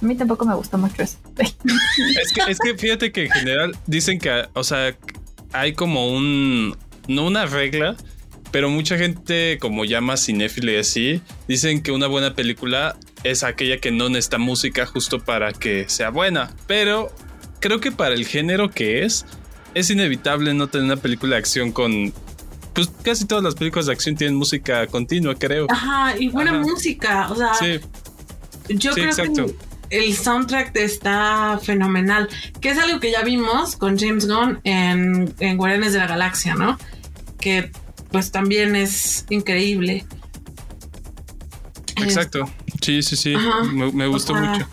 A 0.04 0.06
mí 0.06 0.16
tampoco 0.16 0.46
me 0.46 0.54
gustó 0.54 0.78
mucho 0.78 1.02
eso. 1.02 1.18
es, 1.38 2.60
que, 2.60 2.78
fíjate 2.78 3.14
que 3.14 3.26
en 3.26 3.32
general 3.32 3.78
dicen 3.88 4.20
que, 4.20 4.48
o 4.54 4.64
sea, 4.64 4.98
hay 5.54 5.74
como 5.74 6.14
un, 6.14 6.76
no 7.08 7.26
una 7.26 7.46
regla, 7.46 7.96
pero 8.52 8.70
mucha 8.70 8.98
gente 8.98 9.58
como 9.62 9.86
llama 9.86 10.18
cinéfila 10.18 10.74
y 10.74 10.76
así, 10.76 11.22
dicen 11.48 11.82
que 11.82 11.94
una 11.94 12.08
buena 12.08 12.36
película 12.36 12.98
es 13.24 13.44
aquella 13.44 13.78
que 13.78 13.92
no 13.92 14.10
necesita 14.10 14.40
música 14.40 14.86
justo 14.86 15.20
para 15.24 15.54
que 15.54 15.88
sea 15.88 16.10
buena. 16.10 16.52
Pero 16.68 17.10
creo 17.62 17.80
que 17.80 17.94
para 17.94 18.14
el 18.14 18.28
género 18.28 18.70
que 18.70 19.06
es, 19.06 19.26
es 19.74 19.90
inevitable 19.90 20.54
no 20.54 20.68
tener 20.68 20.86
una 20.86 20.98
película 20.98 21.36
de 21.36 21.40
acción 21.40 21.72
con 21.72 22.14
pues 22.74 22.92
casi 23.04 23.26
todas 23.26 23.44
las 23.44 23.56
películas 23.56 23.86
de 23.86 23.94
acción 23.94 24.18
tienen 24.18 24.36
música 24.36 24.86
continua, 24.88 25.36
creo. 25.36 25.68
Ajá, 25.70 26.18
y 26.18 26.28
buena 26.28 26.52
música, 26.54 27.32
o 27.32 27.36
sea. 27.36 27.54
Sí. 27.54 27.80
Yo 28.68 28.92
creo 28.94 29.06
exacto. 29.06 29.46
que 29.46 29.73
el 29.94 30.16
soundtrack 30.16 30.76
está 30.76 31.60
fenomenal, 31.62 32.28
que 32.60 32.70
es 32.70 32.80
algo 32.80 33.00
que 33.00 33.12
ya 33.12 33.22
vimos 33.22 33.76
con 33.76 33.98
James 33.98 34.28
Gunn 34.28 34.60
en, 34.64 35.34
en 35.40 35.58
Guardianes 35.58 35.94
de 35.94 36.00
la 36.00 36.08
Galaxia, 36.08 36.56
¿no? 36.56 36.80
Que 37.40 37.72
pues 38.12 38.32
también 38.32 38.76
es 38.76 39.26
increíble. 39.30 40.06
Exacto, 41.98 42.50
sí, 42.82 43.04
sí, 43.04 43.16
sí, 43.16 43.36
me, 43.72 44.08
gustó 44.08 44.34
mucho. 44.34 44.68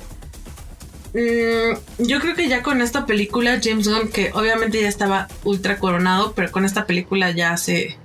Mm, 1.12 2.06
yo 2.06 2.20
creo 2.20 2.34
que 2.34 2.48
ya 2.48 2.62
con 2.62 2.80
esta 2.80 3.04
película, 3.04 3.60
James 3.62 3.88
Gunn, 3.88 4.08
que 4.08 4.30
obviamente 4.32 4.80
ya 4.80 4.88
estaba 4.88 5.28
ultra 5.44 5.78
coronado, 5.78 6.32
pero 6.34 6.50
con 6.50 6.64
esta 6.64 6.86
película 6.86 7.30
ya 7.30 7.56
se, 7.56 7.98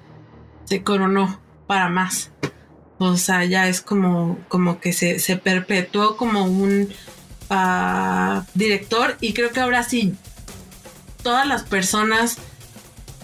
se 0.65 0.83
coronó 0.83 1.39
para 1.65 1.87
más. 1.87 2.31
O 2.97 3.17
sea, 3.17 3.43
ya 3.45 3.67
es 3.67 3.81
como, 3.81 4.39
como 4.47 4.79
que 4.79 4.93
se, 4.93 5.19
se 5.19 5.35
perpetuó 5.37 6.15
como 6.15 6.45
un 6.45 6.89
ah, 7.49 8.45
director 8.53 9.17
y 9.21 9.33
creo 9.33 9.51
que 9.51 9.59
ahora 9.59 9.83
sí, 9.83 10.13
todas 11.23 11.45
las 11.47 11.63
personas 11.63 12.37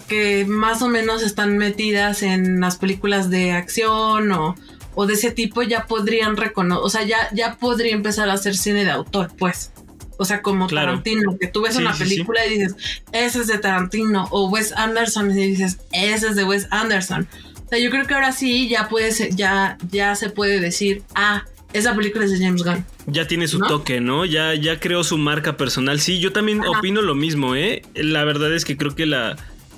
que 0.08 0.44
más 0.44 0.82
o 0.82 0.88
menos 0.88 1.22
están 1.22 1.56
metidas 1.56 2.22
en 2.22 2.60
las 2.60 2.76
películas 2.76 3.30
de 3.30 3.52
acción 3.52 4.30
o, 4.32 4.54
o 4.94 5.06
de 5.06 5.14
ese 5.14 5.30
tipo 5.30 5.62
ya 5.62 5.86
podrían 5.86 6.36
reconocer, 6.36 6.84
o 6.84 6.90
sea, 6.90 7.02
ya, 7.04 7.28
ya 7.32 7.56
podría 7.56 7.94
empezar 7.94 8.28
a 8.28 8.34
hacer 8.34 8.56
cine 8.56 8.84
de 8.84 8.90
autor, 8.90 9.30
pues. 9.38 9.72
O 10.18 10.24
sea, 10.26 10.42
como 10.42 10.66
Claro. 10.66 10.88
Tarantino, 10.90 11.38
que 11.38 11.48
tú 11.48 11.62
ves 11.62 11.74
Sí, 11.76 11.80
una 11.80 11.94
sí, 11.94 12.02
película 12.04 12.44
y 12.46 12.50
dices, 12.58 12.76
ese 13.12 13.40
es 13.40 13.46
de 13.46 13.58
Tarantino, 13.58 14.28
o 14.30 14.50
Wes 14.50 14.72
Anderson 14.76 15.30
y 15.30 15.46
dices, 15.46 15.78
ese 15.92 16.28
es 16.28 16.36
de 16.36 16.44
Wes 16.44 16.68
Anderson. 16.70 17.26
Sea, 17.72 17.82
yo 17.82 17.90
creo 17.90 18.06
que 18.06 18.12
ahora 18.12 18.32
sí 18.32 18.68
ya 18.68 18.88
puede 18.90 19.12
ser, 19.12 19.34
ya, 19.34 19.78
ya 19.90 20.14
se 20.14 20.28
puede 20.28 20.60
decir, 20.60 21.02
ah, 21.14 21.44
esa 21.72 21.96
película 21.96 22.26
es 22.26 22.30
de 22.38 22.44
James 22.44 22.62
Gunn. 22.64 22.84
Ya 23.06 23.26
tiene 23.26 23.48
su 23.48 23.60
¿No? 23.60 23.66
toque, 23.66 23.98
¿no? 23.98 24.26
Ya, 24.26 24.54
ya 24.54 24.78
creó 24.78 25.02
su 25.04 25.16
marca 25.16 25.56
personal. 25.56 25.98
Sí, 25.98 26.20
yo 26.20 26.32
también 26.32 26.60
Ajá. 26.60 26.78
opino 26.78 27.00
lo 27.00 27.14
mismo, 27.14 27.56
¿eh? 27.56 27.80
La 27.94 28.24
verdad 28.24 28.52
es 28.54 28.66
que 28.66 28.76
creo 28.76 28.94
que 28.94 29.06
la, 29.06 29.36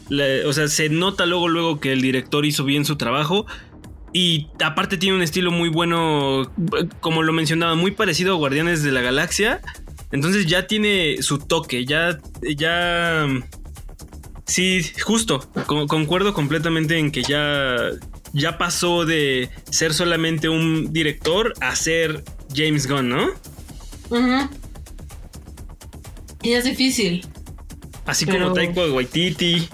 la- 0.08 0.48
O 0.48 0.52
sea, 0.52 0.66
se 0.66 0.88
nota 0.88 1.24
luego, 1.24 1.46
luego 1.46 1.78
que 1.78 1.92
el 1.92 2.02
director 2.02 2.44
hizo 2.44 2.64
bien 2.64 2.84
su 2.84 2.96
trabajo. 2.96 3.46
Y 4.12 4.48
aparte 4.60 4.96
tiene 4.98 5.14
un 5.16 5.22
estilo 5.22 5.52
muy 5.52 5.68
bueno, 5.68 6.50
como 6.98 7.22
lo 7.22 7.32
mencionaba, 7.32 7.76
muy 7.76 7.92
parecido 7.92 8.34
a 8.34 8.36
Guardianes 8.38 8.82
de 8.82 8.90
la 8.90 9.02
Galaxia. 9.02 9.60
Entonces 10.10 10.46
ya 10.46 10.66
tiene 10.66 11.22
su 11.22 11.38
toque, 11.38 11.84
ya... 11.84 12.18
ya 12.56 13.28
sí, 14.46 14.82
justo. 15.02 15.40
con- 15.66 15.86
concuerdo 15.88 16.34
completamente 16.34 16.98
en 16.98 17.10
que 17.10 17.22
ya... 17.22 17.76
Ya 18.36 18.58
pasó 18.58 19.04
de 19.04 19.48
ser 19.70 19.94
solamente 19.94 20.48
un 20.48 20.92
director 20.92 21.52
a 21.60 21.76
ser 21.76 22.24
James 22.52 22.88
Gunn, 22.88 23.08
¿no? 23.10 23.26
Ujú. 24.10 24.48
Y 26.42 26.52
es 26.54 26.64
difícil. 26.64 27.24
Así 28.06 28.26
Pero- 28.26 28.44
como 28.46 28.54
Taika 28.54 28.86
Waititi. 28.92 29.68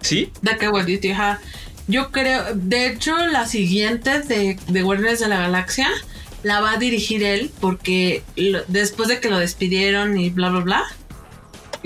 ¿Sí? 0.00 0.32
De 0.40 0.56
que 0.56 0.68
Waititi, 0.68 1.10
ajá. 1.10 1.40
Yo 1.88 2.10
creo, 2.10 2.42
de 2.54 2.86
hecho, 2.88 3.14
la 3.26 3.46
siguiente 3.46 4.22
de, 4.22 4.58
de 4.66 4.82
Guardianes 4.82 5.20
de 5.20 5.28
la 5.28 5.38
Galaxia 5.40 5.88
la 6.42 6.60
va 6.60 6.72
a 6.72 6.78
dirigir 6.78 7.22
él 7.22 7.50
porque 7.60 8.22
lo- 8.36 8.64
después 8.68 9.08
de 9.08 9.20
que 9.20 9.28
lo 9.28 9.38
despidieron 9.38 10.18
y 10.18 10.30
bla, 10.30 10.48
bla, 10.48 10.60
bla, 10.60 10.84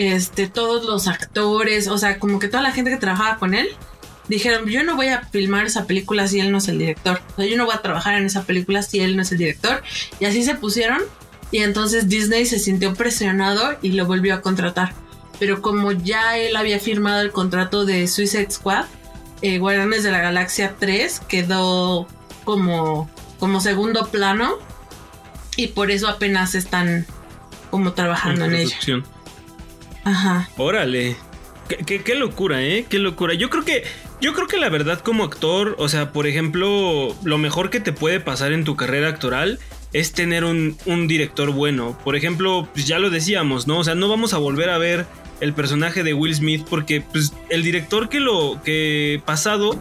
este, 0.00 0.48
todos 0.48 0.86
los 0.86 1.08
actores, 1.08 1.86
o 1.88 1.98
sea, 1.98 2.18
como 2.18 2.38
que 2.38 2.48
toda 2.48 2.62
la 2.62 2.72
gente 2.72 2.90
que 2.90 2.96
trabajaba 2.96 3.38
con 3.38 3.52
él, 3.52 3.68
dijeron, 4.28 4.66
yo 4.66 4.82
no 4.82 4.96
voy 4.96 5.08
a 5.08 5.26
filmar 5.26 5.66
esa 5.66 5.86
película 5.86 6.26
si 6.26 6.40
él 6.40 6.50
no 6.50 6.58
es 6.58 6.68
el 6.68 6.78
director. 6.78 7.20
O 7.32 7.36
sea, 7.36 7.44
yo 7.44 7.58
no 7.58 7.66
voy 7.66 7.74
a 7.74 7.82
trabajar 7.82 8.14
en 8.14 8.24
esa 8.24 8.44
película 8.44 8.82
si 8.82 9.00
él 9.00 9.14
no 9.14 9.22
es 9.22 9.32
el 9.32 9.38
director. 9.38 9.82
Y 10.18 10.24
así 10.24 10.42
se 10.42 10.54
pusieron 10.54 11.02
y 11.50 11.58
entonces 11.58 12.08
Disney 12.08 12.46
se 12.46 12.58
sintió 12.58 12.94
presionado 12.94 13.76
y 13.82 13.92
lo 13.92 14.06
volvió 14.06 14.34
a 14.34 14.40
contratar. 14.40 14.94
Pero 15.38 15.60
como 15.60 15.92
ya 15.92 16.38
él 16.38 16.56
había 16.56 16.80
firmado 16.80 17.20
el 17.20 17.30
contrato 17.30 17.84
de 17.84 18.08
Suicide 18.08 18.50
Squad, 18.50 18.86
eh, 19.42 19.58
Guardianes 19.58 20.02
de 20.02 20.12
la 20.12 20.20
Galaxia 20.20 20.76
3 20.78 21.20
quedó 21.28 22.06
como, 22.44 23.10
como 23.38 23.60
segundo 23.60 24.10
plano 24.10 24.58
y 25.56 25.68
por 25.68 25.90
eso 25.90 26.08
apenas 26.08 26.54
están 26.54 27.06
como 27.70 27.92
trabajando 27.92 28.46
en 28.46 28.54
ella. 28.54 28.76
Ajá. 30.04 30.48
Órale. 30.56 31.16
Qué, 31.86 32.14
locura, 32.16 32.62
¿eh? 32.62 32.84
Qué 32.88 32.98
locura. 32.98 33.34
Yo 33.34 33.48
creo 33.48 33.64
que. 33.64 33.84
Yo 34.20 34.34
creo 34.34 34.48
que 34.48 34.58
la 34.58 34.68
verdad, 34.68 35.00
como 35.00 35.24
actor, 35.24 35.76
o 35.78 35.88
sea, 35.88 36.12
por 36.12 36.26
ejemplo, 36.26 37.14
lo 37.24 37.38
mejor 37.38 37.70
que 37.70 37.80
te 37.80 37.92
puede 37.92 38.20
pasar 38.20 38.52
en 38.52 38.64
tu 38.64 38.76
carrera 38.76 39.08
actoral 39.08 39.58
es 39.92 40.12
tener 40.12 40.44
un, 40.44 40.76
un 40.84 41.08
director 41.08 41.50
bueno. 41.52 41.96
Por 42.04 42.16
ejemplo, 42.16 42.68
pues 42.74 42.86
ya 42.86 42.98
lo 42.98 43.08
decíamos, 43.08 43.66
¿no? 43.66 43.78
O 43.78 43.84
sea, 43.84 43.94
no 43.94 44.08
vamos 44.08 44.34
a 44.34 44.38
volver 44.38 44.68
a 44.68 44.78
ver 44.78 45.06
el 45.40 45.54
personaje 45.54 46.02
de 46.02 46.12
Will 46.12 46.34
Smith 46.34 46.66
porque, 46.68 47.00
pues, 47.00 47.32
el 47.48 47.62
director 47.62 48.08
que 48.08 48.20
lo. 48.20 48.60
que 48.62 49.22
pasado, 49.24 49.78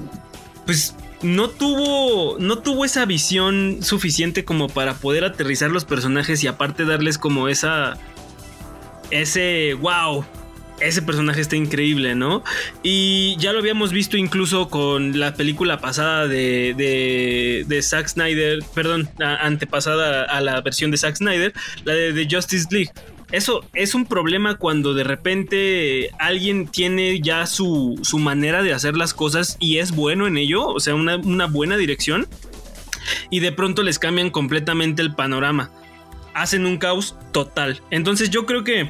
pues. 0.66 0.96
No 1.22 1.50
tuvo, 1.50 2.38
no 2.40 2.60
tuvo 2.60 2.86
esa 2.86 3.04
visión 3.04 3.80
suficiente 3.82 4.46
como 4.46 4.70
para 4.70 4.94
poder 4.94 5.26
aterrizar 5.26 5.70
los 5.70 5.84
personajes 5.84 6.42
y 6.46 6.48
aparte 6.48 6.86
darles 6.86 7.18
como 7.18 7.50
esa, 7.50 7.98
ese 9.12 9.76
wow. 9.76 10.26
Ese 10.82 11.02
personaje 11.02 11.42
está 11.42 11.58
increíble, 11.58 12.16
¿no? 12.16 12.42
Y 12.84 13.36
ya 13.38 13.52
lo 13.52 13.60
habíamos 13.60 13.92
visto 13.92 14.16
incluso 14.16 14.70
con 14.70 15.20
la 15.20 15.34
película 15.34 15.82
pasada 15.82 16.26
de, 16.26 16.74
de, 16.74 17.66
de 17.68 17.82
Zack 17.82 18.08
Snyder, 18.08 18.60
perdón, 18.74 19.10
antepasada 19.20 20.24
a 20.24 20.40
la 20.40 20.62
versión 20.62 20.90
de 20.90 20.96
Zack 20.98 21.18
Snyder, 21.18 21.52
la 21.84 21.94
de, 21.94 22.14
de 22.14 22.28
Justice 22.32 22.68
League. 22.72 22.92
Eso 23.34 23.66
es 23.74 23.94
un 23.94 24.06
problema 24.06 24.56
cuando 24.56 24.94
de 24.94 25.04
repente 25.04 26.12
alguien 26.18 26.66
tiene 26.68 27.20
ya 27.20 27.46
su, 27.46 28.00
su 28.02 28.18
manera 28.18 28.64
de 28.64 28.74
hacer 28.74 28.96
las 28.96 29.14
cosas 29.14 29.58
y 29.60 29.80
es 29.80 29.92
bueno 29.92 30.28
en 30.28 30.38
ello, 30.38 30.66
o 30.66 30.80
sea, 30.80 30.96
una, 30.96 31.18
una 31.18 31.46
buena 31.48 31.76
dirección, 31.76 32.26
y 33.30 33.42
de 33.42 33.52
pronto 33.52 33.84
les 33.84 34.00
cambian 34.00 34.30
completamente 34.30 35.02
el 35.02 35.14
panorama. 35.14 35.72
Hacen 36.40 36.66
un 36.66 36.78
caos 36.78 37.16
total. 37.32 37.82
Entonces 37.92 38.30
yo 38.30 38.46
creo 38.46 38.64
que 38.64 38.90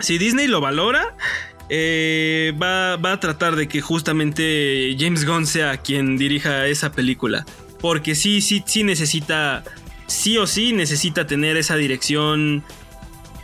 si 0.00 0.18
Disney 0.18 0.46
lo 0.46 0.60
valora, 0.60 1.16
eh, 1.68 2.52
va, 2.62 2.96
va 2.96 3.12
a 3.12 3.20
tratar 3.20 3.56
de 3.56 3.68
que 3.68 3.80
justamente 3.80 4.94
James 4.98 5.24
Gunn 5.24 5.46
sea 5.46 5.78
quien 5.78 6.16
dirija 6.16 6.66
esa 6.66 6.92
película. 6.92 7.44
Porque 7.80 8.14
sí, 8.14 8.40
sí, 8.40 8.62
sí 8.64 8.84
necesita, 8.84 9.64
sí 10.06 10.38
o 10.38 10.46
sí 10.46 10.72
necesita 10.72 11.26
tener 11.26 11.56
esa 11.56 11.76
dirección 11.76 12.62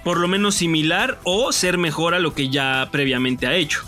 por 0.04 0.18
lo 0.18 0.28
menos 0.28 0.54
similar 0.54 1.18
o 1.24 1.52
ser 1.52 1.78
mejor 1.78 2.14
a 2.14 2.18
lo 2.18 2.34
que 2.34 2.48
ya 2.48 2.88
previamente 2.90 3.46
ha 3.46 3.54
hecho. 3.54 3.84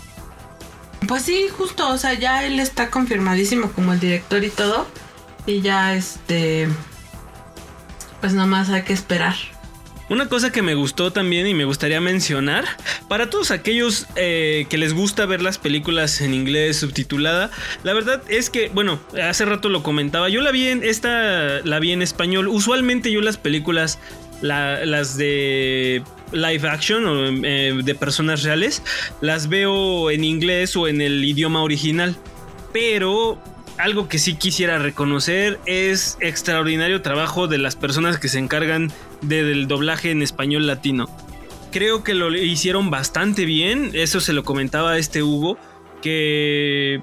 Pues 1.07 1.23
sí, 1.23 1.47
justo, 1.49 1.89
o 1.89 1.97
sea, 1.97 2.13
ya 2.13 2.45
él 2.45 2.59
está 2.59 2.89
confirmadísimo 2.89 3.71
como 3.71 3.93
el 3.93 3.99
director 3.99 4.43
y 4.43 4.49
todo. 4.49 4.87
Y 5.45 5.61
ya 5.61 5.95
este. 5.95 6.67
Pues 8.23 8.31
nomás 8.31 8.69
hay 8.69 8.83
que 8.83 8.93
esperar. 8.93 9.35
Una 10.07 10.29
cosa 10.29 10.49
que 10.49 10.61
me 10.61 10.75
gustó 10.75 11.11
también 11.11 11.45
y 11.45 11.53
me 11.53 11.65
gustaría 11.65 11.99
mencionar, 11.99 12.63
para 13.09 13.29
todos 13.29 13.51
aquellos 13.51 14.05
eh, 14.15 14.65
que 14.69 14.77
les 14.77 14.93
gusta 14.93 15.25
ver 15.25 15.41
las 15.41 15.57
películas 15.57 16.21
en 16.21 16.33
inglés 16.33 16.77
subtitulada, 16.77 17.51
la 17.83 17.93
verdad 17.93 18.21
es 18.29 18.49
que, 18.49 18.69
bueno, 18.73 19.01
hace 19.21 19.43
rato 19.43 19.67
lo 19.67 19.83
comentaba, 19.83 20.29
yo 20.29 20.39
la 20.39 20.51
vi 20.51 20.69
en, 20.69 20.83
esta 20.85 21.59
la 21.65 21.79
vi 21.81 21.91
en 21.91 22.01
español, 22.01 22.47
usualmente 22.47 23.11
yo 23.11 23.19
las 23.19 23.35
películas, 23.35 23.99
la- 24.41 24.85
las 24.85 25.17
de 25.17 26.01
live 26.31 26.69
action 26.69 27.05
o 27.05 27.27
eh, 27.45 27.81
de 27.83 27.95
personas 27.95 28.43
reales, 28.43 28.83
las 29.19 29.49
veo 29.49 30.11
en 30.11 30.23
inglés 30.23 30.77
o 30.77 30.87
en 30.87 31.01
el 31.01 31.25
idioma 31.25 31.61
original, 31.61 32.15
pero 32.71 33.37
algo 33.77 34.07
que 34.07 34.19
sí 34.19 34.35
quisiera 34.35 34.77
reconocer 34.79 35.59
es 35.65 36.17
extraordinario 36.21 37.01
trabajo 37.01 37.47
de 37.47 37.57
las 37.57 37.75
personas 37.75 38.17
que 38.19 38.27
se 38.29 38.39
encargan 38.39 38.91
de- 39.21 39.43
del 39.43 39.67
doblaje 39.67 40.11
en 40.11 40.21
español 40.21 40.67
latino. 40.67 41.09
Creo 41.71 42.03
que 42.03 42.13
lo 42.13 42.33
hicieron 42.35 42.91
bastante 42.91 43.45
bien, 43.45 43.91
eso 43.93 44.19
se 44.19 44.33
lo 44.33 44.43
comentaba 44.43 44.97
este 44.97 45.23
Hugo, 45.23 45.57
que 46.03 47.01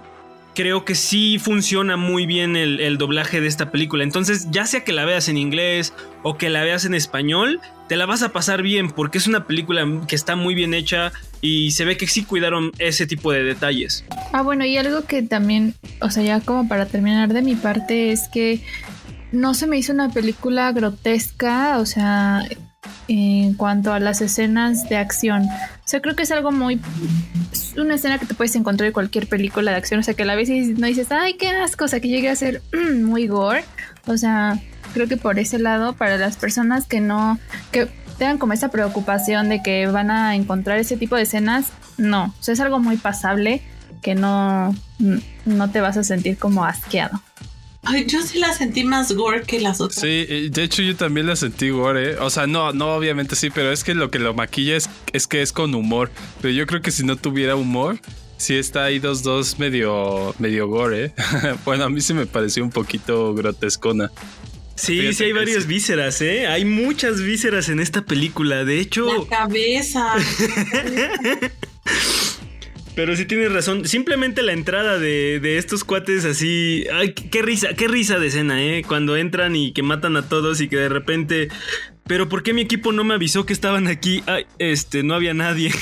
creo 0.54 0.84
que 0.84 0.94
sí 0.94 1.38
funciona 1.38 1.96
muy 1.96 2.26
bien 2.26 2.54
el 2.56 2.98
doblaje 2.98 3.40
de 3.40 3.48
esta 3.48 3.70
película. 3.72 4.04
Entonces, 4.04 4.48
ya 4.50 4.66
sea 4.66 4.84
que 4.84 4.92
la 4.92 5.04
veas 5.04 5.28
en 5.28 5.38
inglés 5.38 5.92
o 6.22 6.36
que 6.36 6.50
la 6.50 6.62
veas 6.62 6.84
en 6.84 6.94
español, 6.94 7.60
te 7.90 7.96
la 7.96 8.06
vas 8.06 8.22
a 8.22 8.28
pasar 8.28 8.62
bien 8.62 8.88
porque 8.88 9.18
es 9.18 9.26
una 9.26 9.48
película 9.48 9.84
que 10.06 10.14
está 10.14 10.36
muy 10.36 10.54
bien 10.54 10.74
hecha 10.74 11.10
y 11.40 11.72
se 11.72 11.84
ve 11.84 11.96
que 11.96 12.06
sí 12.06 12.22
cuidaron 12.22 12.70
ese 12.78 13.04
tipo 13.04 13.32
de 13.32 13.42
detalles. 13.42 14.04
Ah, 14.32 14.42
bueno, 14.42 14.64
y 14.64 14.78
algo 14.78 15.02
que 15.06 15.22
también, 15.22 15.74
o 16.00 16.08
sea, 16.08 16.22
ya 16.22 16.38
como 16.38 16.68
para 16.68 16.86
terminar 16.86 17.32
de 17.32 17.42
mi 17.42 17.56
parte, 17.56 18.12
es 18.12 18.28
que 18.28 18.62
no 19.32 19.54
se 19.54 19.66
me 19.66 19.76
hizo 19.76 19.92
una 19.92 20.08
película 20.08 20.70
grotesca, 20.70 21.80
o 21.80 21.84
sea, 21.84 22.44
en 23.08 23.54
cuanto 23.54 23.92
a 23.92 23.98
las 23.98 24.20
escenas 24.20 24.88
de 24.88 24.96
acción. 24.96 25.42
O 25.42 25.88
sea, 25.88 26.00
creo 26.00 26.14
que 26.14 26.22
es 26.22 26.30
algo 26.30 26.52
muy... 26.52 26.80
Es 27.50 27.74
una 27.76 27.96
escena 27.96 28.18
que 28.18 28.26
te 28.26 28.34
puedes 28.34 28.54
encontrar 28.54 28.86
en 28.86 28.92
cualquier 28.92 29.26
película 29.26 29.72
de 29.72 29.78
acción, 29.78 29.98
o 29.98 30.04
sea, 30.04 30.14
que 30.14 30.22
a 30.22 30.26
la 30.26 30.36
vez 30.36 30.48
no 30.48 30.86
dices, 30.86 31.10
ay, 31.10 31.34
qué 31.34 31.48
asco, 31.48 31.86
o 31.86 31.88
sea, 31.88 31.98
que 31.98 32.06
llegue 32.06 32.28
a 32.28 32.36
ser 32.36 32.62
muy 33.02 33.26
gore. 33.26 33.64
O 34.06 34.16
sea, 34.16 34.60
creo 34.92 35.08
que 35.08 35.16
por 35.16 35.38
ese 35.38 35.58
lado, 35.58 35.94
para 35.94 36.16
las 36.16 36.36
personas 36.36 36.86
que 36.86 37.00
no... 37.00 37.38
que 37.72 37.88
tengan 38.18 38.36
como 38.36 38.52
esa 38.52 38.70
preocupación 38.70 39.48
de 39.48 39.62
que 39.62 39.86
van 39.86 40.10
a 40.10 40.36
encontrar 40.36 40.78
ese 40.78 40.98
tipo 40.98 41.16
de 41.16 41.22
escenas, 41.22 41.68
no. 41.96 42.34
O 42.38 42.42
sea, 42.42 42.52
es 42.52 42.60
algo 42.60 42.78
muy 42.78 42.98
pasable 42.98 43.62
que 44.02 44.14
no, 44.14 44.74
no 45.46 45.70
te 45.70 45.80
vas 45.80 45.96
a 45.96 46.04
sentir 46.04 46.36
como 46.36 46.64
asqueado. 46.64 47.20
Ay, 47.82 48.04
yo 48.06 48.20
sí 48.22 48.38
la 48.38 48.52
sentí 48.52 48.84
más 48.84 49.12
gore 49.12 49.42
que 49.42 49.58
las 49.58 49.80
otras. 49.80 50.00
Sí, 50.00 50.50
de 50.50 50.62
hecho 50.62 50.82
yo 50.82 50.96
también 50.96 51.26
la 51.26 51.36
sentí 51.36 51.70
gore. 51.70 52.12
¿eh? 52.12 52.16
O 52.20 52.28
sea, 52.28 52.46
no, 52.46 52.72
no, 52.72 52.94
obviamente 52.94 53.36
sí, 53.36 53.48
pero 53.50 53.72
es 53.72 53.84
que 53.84 53.94
lo 53.94 54.10
que 54.10 54.18
lo 54.18 54.34
maquilla 54.34 54.76
es, 54.76 54.90
es 55.12 55.26
que 55.26 55.40
es 55.40 55.52
con 55.52 55.74
humor. 55.74 56.10
Pero 56.42 56.52
yo 56.52 56.66
creo 56.66 56.82
que 56.82 56.90
si 56.90 57.04
no 57.04 57.16
tuviera 57.16 57.56
humor, 57.56 57.98
sí 58.36 58.56
está 58.56 58.84
ahí 58.84 58.98
dos 58.98 59.22
dos 59.22 59.58
medio 59.58 60.34
medio 60.38 60.68
gore. 60.68 61.06
¿eh? 61.06 61.14
bueno, 61.64 61.84
a 61.84 61.88
mí 61.88 62.02
se 62.02 62.12
me 62.12 62.26
pareció 62.26 62.62
un 62.62 62.70
poquito 62.70 63.34
grotescona. 63.34 64.10
Sí, 64.80 65.12
sí 65.12 65.24
hay 65.24 65.32
varias 65.32 65.66
vísceras, 65.66 66.22
¿eh? 66.22 66.46
Hay 66.46 66.64
muchas 66.64 67.20
vísceras 67.20 67.68
en 67.68 67.80
esta 67.80 68.02
película. 68.02 68.64
De 68.64 68.80
hecho. 68.80 69.06
La 69.06 69.38
cabeza. 69.38 70.14
Pero 72.94 73.14
sí 73.14 73.26
tienes 73.26 73.52
razón. 73.52 73.86
Simplemente 73.86 74.42
la 74.42 74.52
entrada 74.52 74.98
de, 74.98 75.58
estos 75.58 75.84
cuates 75.84 76.24
así. 76.24 76.86
Ay, 76.92 77.12
qué 77.12 77.42
risa, 77.42 77.74
qué 77.74 77.88
risa 77.88 78.18
de 78.18 78.28
escena, 78.28 78.62
¿eh? 78.62 78.82
Cuando 78.86 79.16
entran 79.16 79.54
y 79.54 79.72
que 79.72 79.82
matan 79.82 80.16
a 80.16 80.28
todos 80.28 80.62
y 80.62 80.68
que 80.68 80.76
de 80.76 80.88
repente. 80.88 81.48
Pero 82.06 82.30
¿por 82.30 82.42
qué 82.42 82.54
mi 82.54 82.62
equipo 82.62 82.92
no 82.92 83.04
me 83.04 83.14
avisó 83.14 83.44
que 83.44 83.52
estaban 83.52 83.86
aquí? 83.86 84.22
Ay, 84.26 84.46
este, 84.58 85.02
no 85.02 85.14
había 85.14 85.34
nadie. 85.34 85.72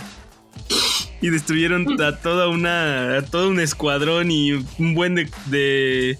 y 1.22 1.30
destruyeron 1.30 2.00
a 2.02 2.16
toda 2.18 2.48
una. 2.48 3.16
a 3.16 3.22
todo 3.22 3.48
un 3.48 3.58
escuadrón 3.58 4.30
y 4.30 4.52
un 4.52 4.94
buen 4.94 5.14
de, 5.14 5.28
de 5.46 6.18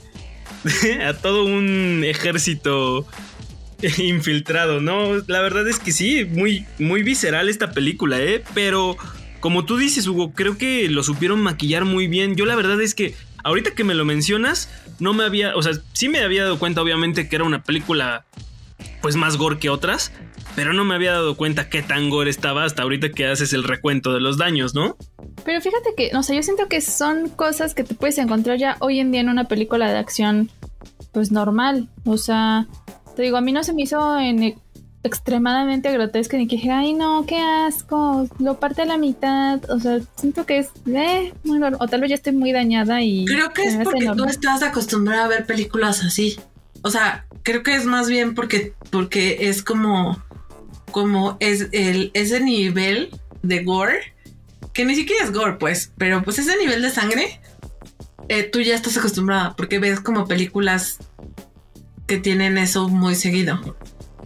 a 1.06 1.14
todo 1.14 1.44
un 1.44 2.02
ejército 2.04 3.06
infiltrado, 3.98 4.80
¿no? 4.80 5.22
La 5.26 5.40
verdad 5.40 5.68
es 5.68 5.78
que 5.78 5.92
sí, 5.92 6.24
muy, 6.24 6.66
muy 6.78 7.02
visceral 7.02 7.48
esta 7.48 7.72
película, 7.72 8.20
¿eh? 8.20 8.42
Pero 8.54 8.96
como 9.40 9.64
tú 9.64 9.76
dices, 9.76 10.06
Hugo, 10.06 10.32
creo 10.32 10.58
que 10.58 10.88
lo 10.88 11.02
supieron 11.02 11.42
maquillar 11.42 11.84
muy 11.84 12.06
bien. 12.06 12.36
Yo 12.36 12.46
la 12.46 12.56
verdad 12.56 12.80
es 12.80 12.94
que 12.94 13.14
ahorita 13.44 13.72
que 13.72 13.84
me 13.84 13.94
lo 13.94 14.04
mencionas, 14.04 14.70
no 14.98 15.12
me 15.12 15.24
había, 15.24 15.54
o 15.56 15.62
sea, 15.62 15.72
sí 15.92 16.08
me 16.08 16.20
había 16.20 16.44
dado 16.44 16.58
cuenta 16.58 16.82
obviamente 16.82 17.28
que 17.28 17.36
era 17.36 17.44
una 17.44 17.62
película 17.62 18.24
pues 19.02 19.16
más 19.16 19.36
gore 19.36 19.58
que 19.58 19.70
otras, 19.70 20.12
pero 20.54 20.72
no 20.72 20.84
me 20.84 20.94
había 20.94 21.12
dado 21.12 21.36
cuenta 21.36 21.68
qué 21.68 21.82
tan 21.82 22.10
gore 22.10 22.30
estaba 22.30 22.64
hasta 22.64 22.82
ahorita 22.82 23.10
que 23.10 23.26
haces 23.26 23.52
el 23.52 23.64
recuento 23.64 24.12
de 24.12 24.20
los 24.20 24.38
daños, 24.38 24.74
¿no? 24.74 24.96
Pero 25.44 25.60
fíjate 25.60 25.90
que, 25.96 26.10
no 26.12 26.22
sé, 26.22 26.34
yo 26.34 26.42
siento 26.42 26.66
que 26.68 26.80
son 26.80 27.28
cosas 27.28 27.74
que 27.74 27.84
te 27.84 27.94
puedes 27.94 28.18
encontrar 28.18 28.58
ya 28.58 28.76
hoy 28.80 28.98
en 29.00 29.12
día 29.12 29.20
en 29.20 29.28
una 29.28 29.44
película 29.44 29.90
de 29.90 29.98
acción, 29.98 30.50
pues 31.12 31.30
normal. 31.30 31.88
O 32.04 32.16
sea, 32.16 32.66
te 33.14 33.22
digo, 33.22 33.36
a 33.36 33.40
mí 33.40 33.52
no 33.52 33.62
se 33.64 33.72
me 33.72 33.82
hizo 33.82 34.18
en 34.18 34.42
e, 34.42 34.58
extremadamente 35.02 35.92
grotesco 35.92 36.36
ni 36.36 36.48
que 36.48 36.56
dije, 36.56 36.70
ay 36.70 36.94
no, 36.94 37.24
qué 37.26 37.38
asco, 37.38 38.28
lo 38.38 38.58
parte 38.58 38.82
a 38.82 38.86
la 38.86 38.98
mitad. 38.98 39.60
O 39.70 39.78
sea, 39.78 40.00
siento 40.16 40.46
que 40.46 40.58
es, 40.58 40.70
eh, 40.86 41.32
muy 41.44 41.60
O 41.62 41.86
tal 41.86 42.00
vez 42.00 42.10
ya 42.10 42.16
estoy 42.16 42.32
muy 42.32 42.52
dañada 42.52 43.02
y. 43.02 43.24
Creo 43.24 43.52
que 43.52 43.62
es 43.62 43.76
porque 43.84 44.10
tú 44.16 44.24
estás 44.24 44.62
acostumbrada 44.62 45.26
a 45.26 45.28
ver 45.28 45.46
películas 45.46 46.02
así. 46.02 46.36
O 46.82 46.90
sea, 46.90 47.26
creo 47.42 47.62
que 47.62 47.74
es 47.74 47.84
más 47.84 48.08
bien 48.08 48.34
porque, 48.34 48.74
porque 48.90 49.48
es 49.48 49.62
como 49.62 50.22
como 50.96 51.36
es 51.40 51.68
el, 51.72 52.10
ese 52.14 52.40
nivel 52.40 53.10
de 53.42 53.64
gore, 53.64 54.14
que 54.72 54.86
ni 54.86 54.94
siquiera 54.94 55.24
es 55.24 55.30
gore, 55.30 55.58
pues, 55.58 55.92
pero 55.98 56.22
pues 56.22 56.38
ese 56.38 56.56
nivel 56.56 56.80
de 56.80 56.88
sangre, 56.88 57.38
eh, 58.30 58.44
tú 58.44 58.62
ya 58.62 58.74
estás 58.74 58.96
acostumbrada, 58.96 59.54
porque 59.56 59.78
ves 59.78 60.00
como 60.00 60.26
películas 60.26 60.96
que 62.06 62.16
tienen 62.16 62.56
eso 62.56 62.88
muy 62.88 63.14
seguido. 63.14 63.76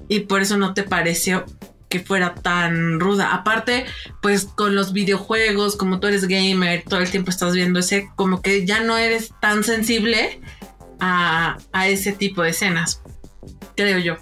Y 0.06 0.20
por 0.20 0.42
eso 0.42 0.58
no 0.58 0.72
te 0.72 0.84
pareció 0.84 1.44
que 1.88 1.98
fuera 1.98 2.36
tan 2.36 3.00
ruda. 3.00 3.34
Aparte, 3.34 3.84
pues 4.22 4.44
con 4.44 4.76
los 4.76 4.92
videojuegos, 4.92 5.74
como 5.74 5.98
tú 5.98 6.06
eres 6.06 6.28
gamer, 6.28 6.84
todo 6.88 7.00
el 7.00 7.10
tiempo 7.10 7.30
estás 7.30 7.52
viendo 7.52 7.80
ese, 7.80 8.08
como 8.14 8.42
que 8.42 8.64
ya 8.64 8.80
no 8.80 8.96
eres 8.96 9.32
tan 9.40 9.64
sensible 9.64 10.40
a, 11.00 11.58
a 11.72 11.88
ese 11.88 12.12
tipo 12.12 12.42
de 12.42 12.50
escenas, 12.50 13.02
creo 13.76 13.98
yo. 13.98 14.16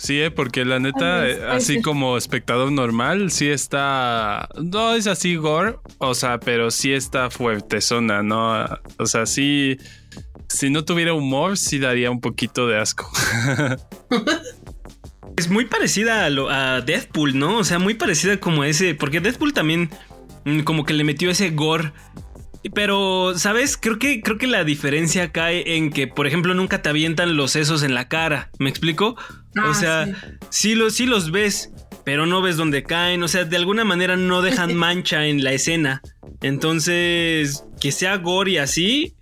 Sí, 0.00 0.18
¿eh? 0.18 0.30
porque 0.30 0.64
la 0.64 0.78
neta, 0.78 1.28
eh, 1.28 1.44
así 1.50 1.82
como 1.82 2.16
espectador 2.16 2.72
normal, 2.72 3.30
sí 3.30 3.50
está. 3.50 4.48
No 4.56 4.94
es 4.94 5.06
así 5.06 5.36
gore, 5.36 5.76
o 5.98 6.14
sea, 6.14 6.40
pero 6.40 6.70
sí 6.70 6.94
está 6.94 7.28
fuerte 7.28 7.82
zona, 7.82 8.22
¿no? 8.22 8.64
O 8.98 9.04
sea, 9.04 9.26
sí. 9.26 9.76
Si 10.48 10.70
no 10.70 10.86
tuviera 10.86 11.12
humor, 11.12 11.58
sí 11.58 11.78
daría 11.78 12.10
un 12.10 12.22
poquito 12.22 12.66
de 12.66 12.78
asco. 12.78 13.12
es 15.36 15.50
muy 15.50 15.66
parecida 15.66 16.24
a, 16.24 16.30
lo, 16.30 16.48
a 16.48 16.80
Deathpool, 16.80 17.38
¿no? 17.38 17.58
O 17.58 17.64
sea, 17.64 17.78
muy 17.78 17.92
parecida 17.92 18.38
como 18.38 18.64
ese. 18.64 18.94
Porque 18.94 19.20
Deathpool 19.20 19.52
también 19.52 19.90
mm, 20.46 20.60
como 20.60 20.86
que 20.86 20.94
le 20.94 21.04
metió 21.04 21.30
ese 21.30 21.50
gore 21.50 21.92
pero, 22.68 23.38
¿sabes? 23.38 23.78
Creo 23.78 23.98
que, 23.98 24.20
creo 24.20 24.36
que 24.36 24.46
la 24.46 24.64
diferencia 24.64 25.32
cae 25.32 25.76
en 25.76 25.90
que, 25.90 26.06
por 26.06 26.26
ejemplo, 26.26 26.52
nunca 26.52 26.82
te 26.82 26.90
avientan 26.90 27.36
los 27.36 27.52
sesos 27.52 27.82
en 27.82 27.94
la 27.94 28.08
cara. 28.08 28.50
¿Me 28.58 28.68
explico? 28.68 29.16
o 29.56 29.60
ah, 29.62 29.74
sea, 29.74 30.06
sí. 30.50 30.74
los, 30.74 30.94
sí 30.94 31.06
los 31.06 31.30
ves, 31.30 31.72
pero 32.04 32.26
no 32.26 32.42
ves 32.42 32.56
dónde 32.56 32.82
caen. 32.82 33.22
O 33.22 33.28
sea, 33.28 33.44
de 33.44 33.56
alguna 33.56 33.84
manera 33.84 34.16
no 34.16 34.42
dejan 34.42 34.74
mancha 34.76 35.26
en 35.26 35.42
la 35.42 35.52
escena. 35.52 36.02
Entonces, 36.42 37.64
que 37.80 37.92
sea 37.92 38.18
gore 38.18 38.52
y 38.52 38.58
así. 38.58 39.16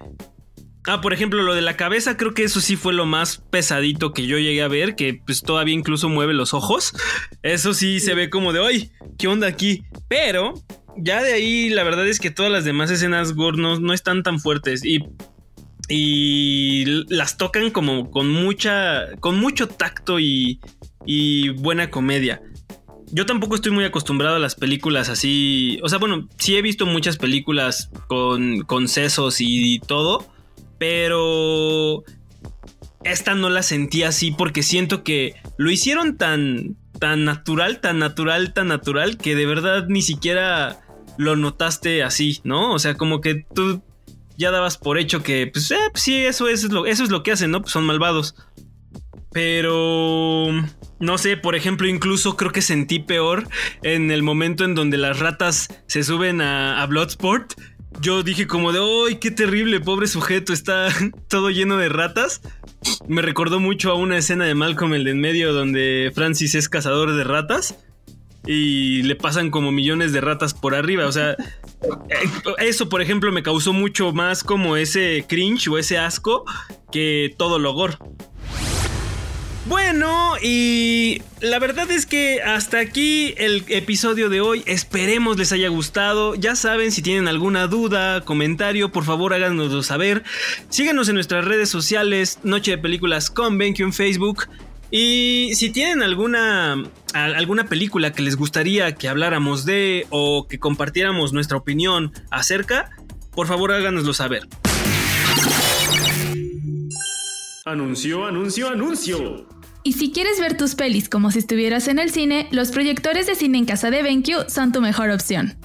Ah, 0.87 1.01
por 1.01 1.13
ejemplo, 1.13 1.43
lo 1.43 1.55
de 1.55 1.61
la 1.61 1.77
cabeza, 1.77 2.17
creo 2.17 2.33
que 2.33 2.45
eso 2.45 2.61
sí 2.61 2.75
fue 2.75 2.95
lo 2.95 3.05
más 3.05 3.45
pesadito 3.51 4.13
que 4.15 4.27
yo 4.27 4.39
llegué 4.39 4.63
a 4.63 4.69
ver, 4.69 4.97
que 4.97 5.21
pues 5.25 5.43
todavía 5.43 5.75
incluso 5.75 6.09
mueve 6.09 6.33
los 6.33 6.55
ojos. 6.55 6.95
Eso 7.43 7.75
sí 7.75 8.01
se 8.01 8.15
ve 8.15 8.31
como 8.31 8.53
de, 8.53 8.65
¡ay! 8.65 8.91
¿Qué 9.19 9.29
onda 9.29 9.47
aquí? 9.47 9.83
Pero 10.09 10.55
ya 10.97 11.23
de 11.23 11.33
ahí, 11.33 11.69
la 11.69 11.85
verdad 11.85 12.07
es 12.07 12.21
que 12.21 12.31
todas 12.31 12.51
las 12.51 12.65
demás 12.65 12.91
escenas 12.91 13.35
gore 13.35 13.59
no, 13.59 13.93
están 13.93 14.23
tan 14.23 14.41
fuertes. 14.41 14.85
Y 14.85 15.05
y 15.91 16.85
las 17.09 17.39
tocan 17.39 17.71
como 17.71 18.11
con 18.11 18.29
mucha 18.29 19.17
con 19.21 19.41
mucho 19.41 19.69
tacto 19.69 20.21
y, 20.21 20.61
y, 21.07 21.49
buena 21.49 21.89
comedia. 21.91 22.43
Yo 23.11 23.25
tampoco 23.25 23.55
estoy 23.55 23.73
muy 23.73 23.85
acostumbrado 23.85 24.37
a 24.37 24.39
las 24.39 24.55
películas 24.55 25.09
así, 25.09 25.81
o 25.83 25.89
sea, 25.89 25.99
bueno, 25.99 26.29
sí 26.37 26.57
he 26.57 26.63
visto 26.63 26.85
muchas 26.85 27.17
películas 27.17 27.91
con, 28.07 28.61
con 28.61 28.87
sesos 28.87 29.41
y 29.41 29.79
todo, 29.79 30.31
pero 30.77 32.05
esta 33.05 33.35
no 33.35 33.49
la 33.49 33.63
sentí 33.63 34.03
así 34.03 34.31
porque 34.31 34.63
siento 34.63 35.03
que 35.05 35.35
lo 35.57 35.71
hicieron 35.71 36.19
tan 36.19 36.77
tan 37.01 37.25
natural, 37.25 37.81
tan 37.81 37.99
natural, 37.99 38.53
tan 38.53 38.69
natural 38.69 39.17
que 39.17 39.35
de 39.35 39.47
verdad 39.47 39.87
ni 39.89 40.03
siquiera 40.03 40.81
lo 41.17 41.37
notaste 41.37 42.03
así, 42.03 42.41
¿no? 42.45 42.73
O 42.73 42.79
sea, 42.79 42.95
como 42.95 43.21
que 43.21 43.47
tú 43.55 43.83
ya 44.37 44.51
dabas 44.51 44.79
por 44.79 44.99
hecho 44.99 45.23
que, 45.23 45.49
pues, 45.53 45.71
eh, 45.71 45.77
pues 45.93 46.03
sí, 46.03 46.17
eso 46.17 46.49
es, 46.49 46.65
lo, 46.65 46.87
eso 46.87 47.03
es 47.03 47.11
lo 47.11 47.23
que 47.23 47.33
hacen, 47.33 47.51
¿no? 47.51 47.61
Pues 47.61 47.73
son 47.73 47.85
malvados. 47.85 48.35
Pero... 49.33 50.53
No 51.01 51.17
sé, 51.17 51.37
por 51.37 51.55
ejemplo, 51.55 51.87
incluso 51.87 52.37
creo 52.37 52.51
que 52.51 52.63
sentí 52.63 52.99
peor 52.99 53.47
en 53.83 54.11
el 54.11 54.25
momento 54.25 54.65
en 54.65 54.75
donde 54.75 54.97
las 54.97 55.21
ratas 55.21 55.69
se 55.87 56.03
suben 56.03 56.41
a, 56.41 56.85
Bloodsport. 56.87 57.53
Yo 58.01 58.25
dije 58.25 58.49
como 58.49 58.73
de, 58.73 58.81
¡ay, 58.81 59.17
qué 59.17 59.31
terrible, 59.31 59.81
pobre 59.81 60.09
sujeto! 60.09 60.53
Está 60.53 60.89
todo 61.29 61.51
lleno 61.51 61.77
de 61.77 61.89
ratas. 61.89 62.41
Me 63.09 63.23
recordó 63.23 63.59
mucho 63.59 63.91
a 63.91 63.95
una 63.95 64.19
escena 64.19 64.45
de 64.45 64.55
Malcolm 64.55 64.93
el 64.93 65.05
de 65.05 65.13
en 65.13 65.21
medio 65.21 65.55
donde 65.55 66.13
Francis 66.15 66.55
es 66.55 66.69
cazador 66.69 67.15
de 67.17 67.25
ratas 67.25 67.75
y 68.47 69.03
le 69.03 69.17
pasan 69.17 69.51
como 69.51 69.73
millones 69.73 70.13
de 70.13 70.21
ratas 70.21 70.53
por 70.53 70.75
arriba. 70.75 71.07
O 71.07 71.13
sea, 71.13 71.33
eh, 71.33 71.37
eso, 72.59 72.89
por 72.91 73.01
ejemplo, 73.01 73.33
me 73.33 73.43
causó 73.43 73.73
mucho 73.73 74.13
más 74.13 74.45
como 74.45 74.77
ese 74.77 75.25
cringe 75.27 75.69
o 75.69 75.79
ese 75.79 75.97
asco 75.97 76.45
que 76.93 77.35
todo 77.39 77.59
lo 77.59 77.73
gore. 77.73 77.97
Bueno, 79.69 80.37
y 80.41 81.21
la 81.43 81.59
verdad 81.59 81.91
es 81.91 82.07
que 82.07 82.41
hasta 82.41 82.79
aquí 82.79 83.35
el 83.37 83.65
episodio 83.69 84.31
de 84.31 84.41
hoy. 84.41 84.63
Esperemos 84.65 85.37
les 85.37 85.53
haya 85.53 85.69
gustado. 85.69 86.35
Ya 86.37 86.57
saben, 86.57 86.91
si 86.91 87.03
tienen 87.03 87.29
alguna 87.29 87.67
duda, 87.67 88.23
comentario, 88.23 88.91
por 88.93 89.05
favor 89.05 89.35
háganoslo 89.35 89.83
saber. 89.83 90.25
Síganos 90.71 91.11
en 91.11 91.17
nuestras 91.17 91.45
redes 91.45 91.69
sociales, 91.69 92.39
Noche 92.45 92.71
de 92.71 92.79
Películas 92.79 93.29
con 93.29 93.59
BenQ 93.59 93.81
en 93.81 93.93
Facebook. 93.93 94.49
Y 94.91 95.51
si 95.53 95.69
tienen 95.69 96.03
alguna, 96.03 96.83
alguna 97.13 97.67
película 97.67 98.11
que 98.15 98.23
les 98.23 98.37
gustaría 98.37 98.95
que 98.95 99.07
habláramos 99.07 99.67
de 99.67 100.07
o 100.09 100.47
que 100.49 100.59
compartiéramos 100.59 101.35
nuestra 101.35 101.59
opinión 101.59 102.13
acerca, 102.31 102.89
por 103.33 103.47
favor 103.47 103.73
háganoslo 103.73 104.15
saber. 104.15 104.49
Anuncio, 107.67 108.25
anuncio, 108.25 108.71
anuncio. 108.71 109.58
Y 109.89 109.95
si 109.95 110.11
quieres 110.11 110.39
ver 110.39 110.55
tus 110.55 110.75
pelis 110.75 111.09
como 111.09 111.31
si 111.31 111.39
estuvieras 111.39 111.89
en 111.89 111.99
el 111.99 112.11
cine, 112.11 112.47
los 112.51 112.73
proyectores 112.73 113.27
de 113.27 113.35
cine 113.35 113.57
en 113.57 113.65
casa 113.65 113.91
de 113.91 114.03
BenQ 114.03 114.51
son 114.51 114.71
tu 114.71 114.83
mejor 114.83 115.09
opción. 115.09 115.57